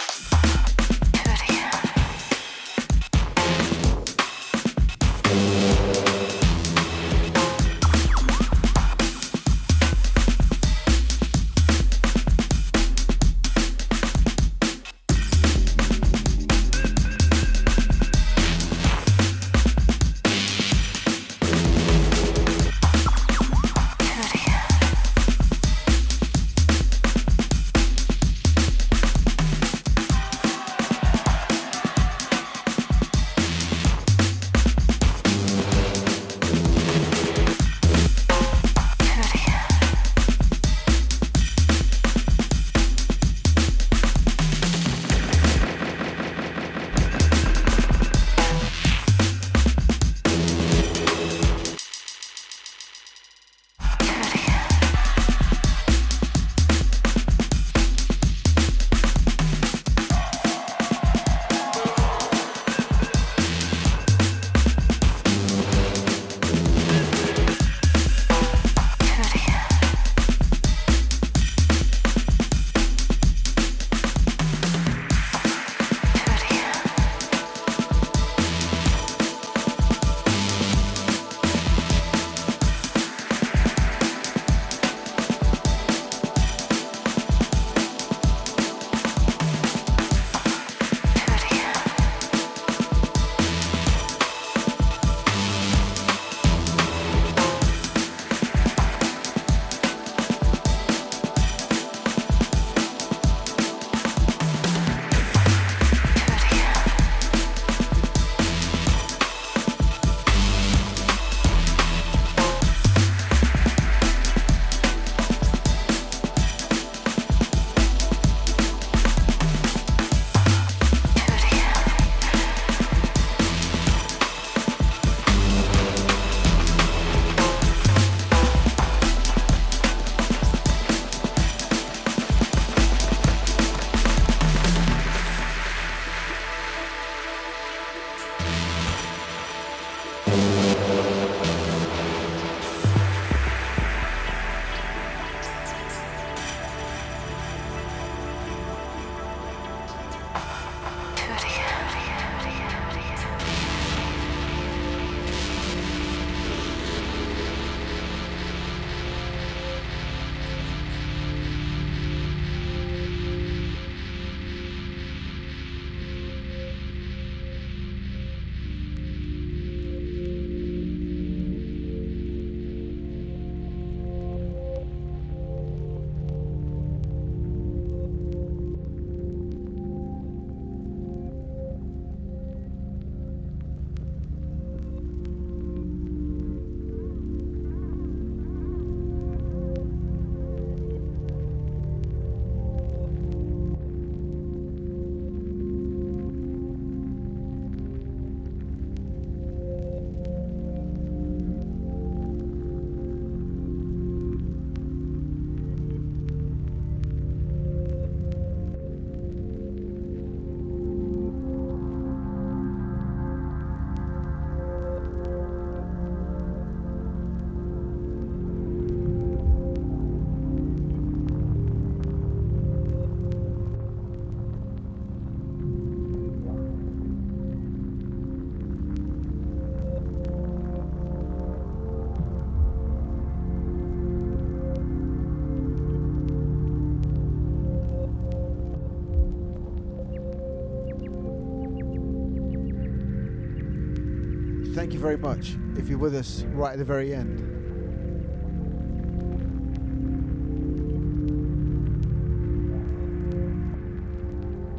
Very 245.05 245.17
much 245.17 245.55
if 245.77 245.87
you're 245.87 245.99
with 245.99 246.15
us 246.15 246.45
right 246.53 246.73
at 246.73 246.79
the 246.79 246.83
very 246.83 247.13
end. 247.13 247.37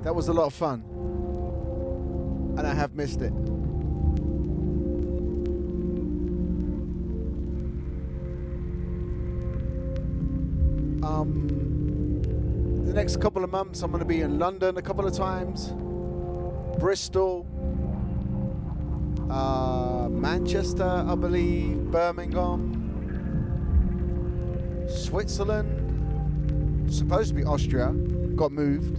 That 0.03 0.13
was 0.13 0.27
a 0.27 0.33
lot 0.33 0.47
of 0.47 0.53
fun, 0.53 0.83
and 2.59 2.67
I 2.67 2.75
have 2.75 2.97
missed 2.97 3.21
it. 3.21 3.33
Um, 11.05 11.47
the 12.85 12.93
next 12.93 13.21
couple 13.21 13.45
of 13.45 13.53
months, 13.53 13.81
I'm 13.83 13.93
going 13.93 14.03
to 14.03 14.05
be 14.05 14.23
in 14.23 14.41
London 14.41 14.77
a 14.77 14.83
couple 14.83 15.07
of 15.07 15.17
times, 15.17 15.73
Bristol, 16.81 17.46
Manchester, 20.47 20.85
I 20.85 21.17
believe, 21.17 21.91
Birmingham, 21.91 22.63
Switzerland, 24.89 26.89
supposed 26.89 27.31
to 27.31 27.35
be 27.35 27.43
Austria, 27.43 27.89
got 28.37 28.53
moved. 28.53 28.97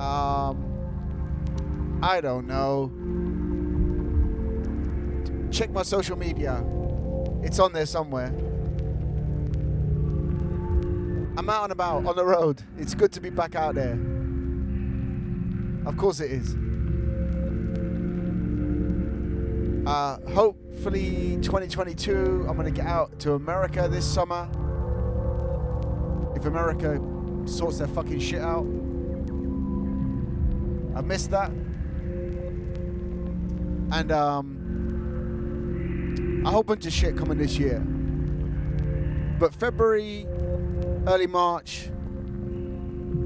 Um, 0.00 2.00
I 2.02 2.22
don't 2.22 2.46
know. 2.46 2.90
check 5.50 5.70
my 5.70 5.82
social 5.82 6.16
media. 6.16 6.64
It's 7.42 7.58
on 7.58 7.74
there 7.74 7.84
somewhere. 7.84 8.32
I'm 11.36 11.50
out 11.50 11.64
and 11.64 11.72
about 11.72 12.06
on 12.06 12.16
the 12.16 12.24
road. 12.24 12.62
It's 12.78 12.94
good 12.94 13.12
to 13.12 13.20
be 13.20 13.28
back 13.28 13.54
out 13.54 13.74
there. 13.74 13.98
Of 15.84 15.98
course 15.98 16.20
it 16.20 16.30
is. 16.30 16.56
Uh, 19.86 20.18
hopefully 20.32 21.38
2022, 21.42 22.46
I'm 22.48 22.56
going 22.56 22.64
to 22.66 22.72
get 22.72 22.86
out 22.86 23.20
to 23.20 23.34
America 23.34 23.86
this 23.88 24.04
summer. 24.04 24.48
If 26.34 26.44
America 26.44 27.00
sorts 27.44 27.78
their 27.78 27.86
fucking 27.86 28.18
shit 28.18 28.40
out. 28.40 28.66
I 30.96 31.02
missed 31.02 31.30
that. 31.30 31.50
And 33.92 34.10
um, 34.10 34.56
a 36.44 36.50
whole 36.50 36.64
bunch 36.64 36.84
of 36.86 36.92
shit 36.92 37.16
coming 37.16 37.38
this 37.38 37.56
year. 37.56 37.78
But 39.38 39.54
February, 39.54 40.26
early 41.06 41.28
March. 41.28 41.90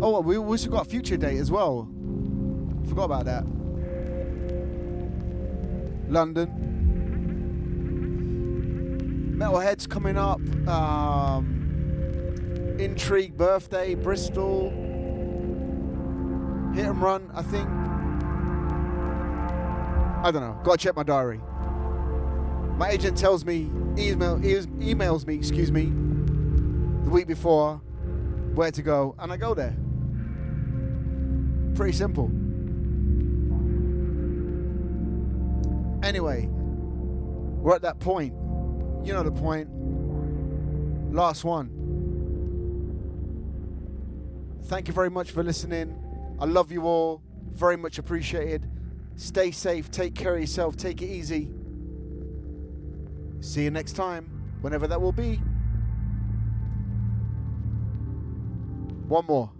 Oh, 0.02 0.20
we 0.20 0.36
also 0.36 0.68
got 0.68 0.86
a 0.86 0.89
future 0.90 1.16
date 1.16 1.39
as 1.39 1.50
well. 1.50 1.89
Forgot 2.86 3.05
about 3.05 3.24
that. 3.24 3.44
London. 6.10 6.48
Metalheadz 9.36 9.89
coming 9.89 10.18
up. 10.18 10.40
Um, 10.68 11.56
Intrigue 12.78 13.36
birthday, 13.36 13.94
Bristol. 13.94 14.70
Hit 16.74 16.86
and 16.86 17.00
run, 17.00 17.30
I 17.34 17.42
think. 17.42 17.68
I 20.22 20.30
don't 20.30 20.42
know. 20.42 20.58
Gotta 20.62 20.78
check 20.78 20.97
my 20.97 21.02
diary. 21.02 21.40
My 22.76 22.90
agent 22.90 23.16
tells 23.16 23.44
me, 23.44 23.70
email, 23.98 24.39
emails 24.39 25.26
me, 25.26 25.34
excuse 25.34 25.70
me, 25.70 25.84
the 27.05 27.10
week 27.10 27.26
before 27.26 27.80
where 28.55 28.70
to 28.70 28.82
go, 28.82 29.14
and 29.18 29.32
I 29.32 29.36
go 29.36 29.55
there. 29.55 29.76
Pretty 31.74 31.92
simple. 31.92 32.30
Anyway, 36.10 36.48
we're 36.50 37.72
at 37.72 37.82
that 37.82 38.00
point. 38.00 38.34
You 39.05 39.12
know 39.12 39.22
the 39.22 39.30
point. 39.30 39.68
Last 41.14 41.44
one. 41.44 41.70
Thank 44.64 44.89
you 44.89 44.92
very 44.92 45.08
much 45.08 45.30
for 45.30 45.44
listening. 45.44 45.97
I 46.40 46.47
love 46.47 46.72
you 46.72 46.82
all. 46.82 47.22
Very 47.52 47.76
much 47.76 47.98
appreciated. 47.98 48.68
Stay 49.14 49.52
safe. 49.52 49.89
Take 49.92 50.16
care 50.16 50.34
of 50.34 50.40
yourself. 50.40 50.74
Take 50.76 51.00
it 51.00 51.06
easy. 51.06 51.48
See 53.39 53.62
you 53.62 53.70
next 53.70 53.92
time, 53.92 54.24
whenever 54.62 54.89
that 54.89 55.00
will 55.00 55.12
be. 55.12 55.36
One 59.06 59.26
more. 59.26 59.52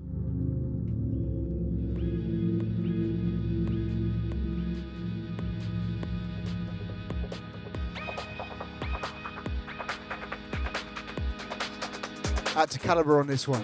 Out 12.61 12.69
to 12.73 12.79
Calibre 12.79 13.19
on 13.19 13.27
this 13.27 13.49
one. 13.49 13.63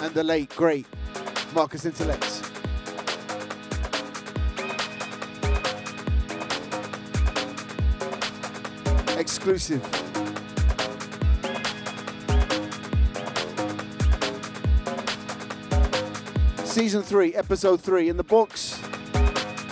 And 0.00 0.14
the 0.14 0.22
late, 0.22 0.54
great 0.54 0.86
Marcus 1.52 1.84
Intalex. 1.84 2.46
Exclusive. 9.18 9.82
Season 16.64 17.02
3, 17.02 17.34
Episode 17.34 17.80
3 17.80 18.08
in 18.08 18.16
the 18.16 18.22
books. 18.22 18.80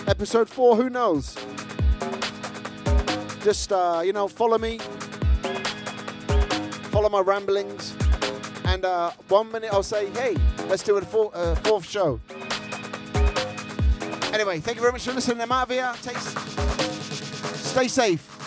Episode 0.07 0.49
4, 0.49 0.75
who 0.75 0.89
knows? 0.89 1.37
Just, 3.45 3.71
uh, 3.71 4.01
you 4.03 4.11
know, 4.11 4.27
follow 4.27 4.57
me, 4.57 4.81
follow 6.99 7.09
my 7.09 7.21
ramblings. 7.21 7.95
And 8.65 8.83
uh, 8.83 9.11
one 9.29 9.49
minute 9.53 9.71
I'll 9.71 9.83
say, 9.83 10.09
hey, 10.09 10.35
let's 10.67 10.83
do 10.83 10.97
a 10.97 11.01
four, 11.01 11.31
uh, 11.33 11.55
fourth 11.55 11.87
show. 11.87 12.19
Anyway, 14.33 14.59
thank 14.59 14.75
you 14.75 14.81
very 14.81 14.91
much 14.91 15.05
for 15.05 15.13
listening. 15.13 15.39
I'm 15.39 15.49
out 15.49 15.63
of 15.63 15.69
here. 15.69 15.93
Take, 16.01 16.17
stay 16.17 17.87
safe. 17.87 18.38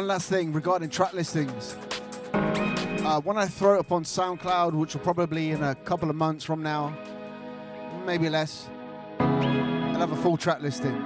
One 0.00 0.06
last 0.06 0.30
thing 0.30 0.50
regarding 0.50 0.88
track 0.88 1.12
listings. 1.12 1.76
Uh, 2.32 3.20
when 3.20 3.36
I 3.36 3.46
throw 3.46 3.74
it 3.74 3.80
up 3.80 3.92
on 3.92 4.02
SoundCloud, 4.02 4.72
which 4.72 4.94
will 4.94 5.02
probably 5.02 5.50
in 5.50 5.62
a 5.62 5.74
couple 5.74 6.08
of 6.08 6.16
months 6.16 6.42
from 6.42 6.62
now, 6.62 6.96
maybe 8.06 8.30
less, 8.30 8.70
I'll 9.18 9.98
have 9.98 10.10
a 10.10 10.16
full 10.16 10.38
track 10.38 10.62
listing. 10.62 10.96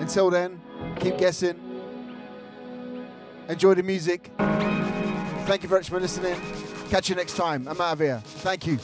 Until 0.00 0.30
then, 0.30 0.60
keep 0.98 1.16
guessing. 1.16 1.60
Enjoy 3.48 3.74
the 3.74 3.84
music. 3.84 4.32
Thank 5.46 5.62
you 5.62 5.68
very 5.68 5.82
much 5.82 5.90
for 5.90 6.00
listening. 6.00 6.34
Catch 6.90 7.10
you 7.10 7.14
next 7.14 7.36
time. 7.36 7.68
I'm 7.68 7.80
out 7.80 7.92
of 7.92 8.00
here. 8.00 8.20
Thank 8.24 8.66
you. 8.66 8.78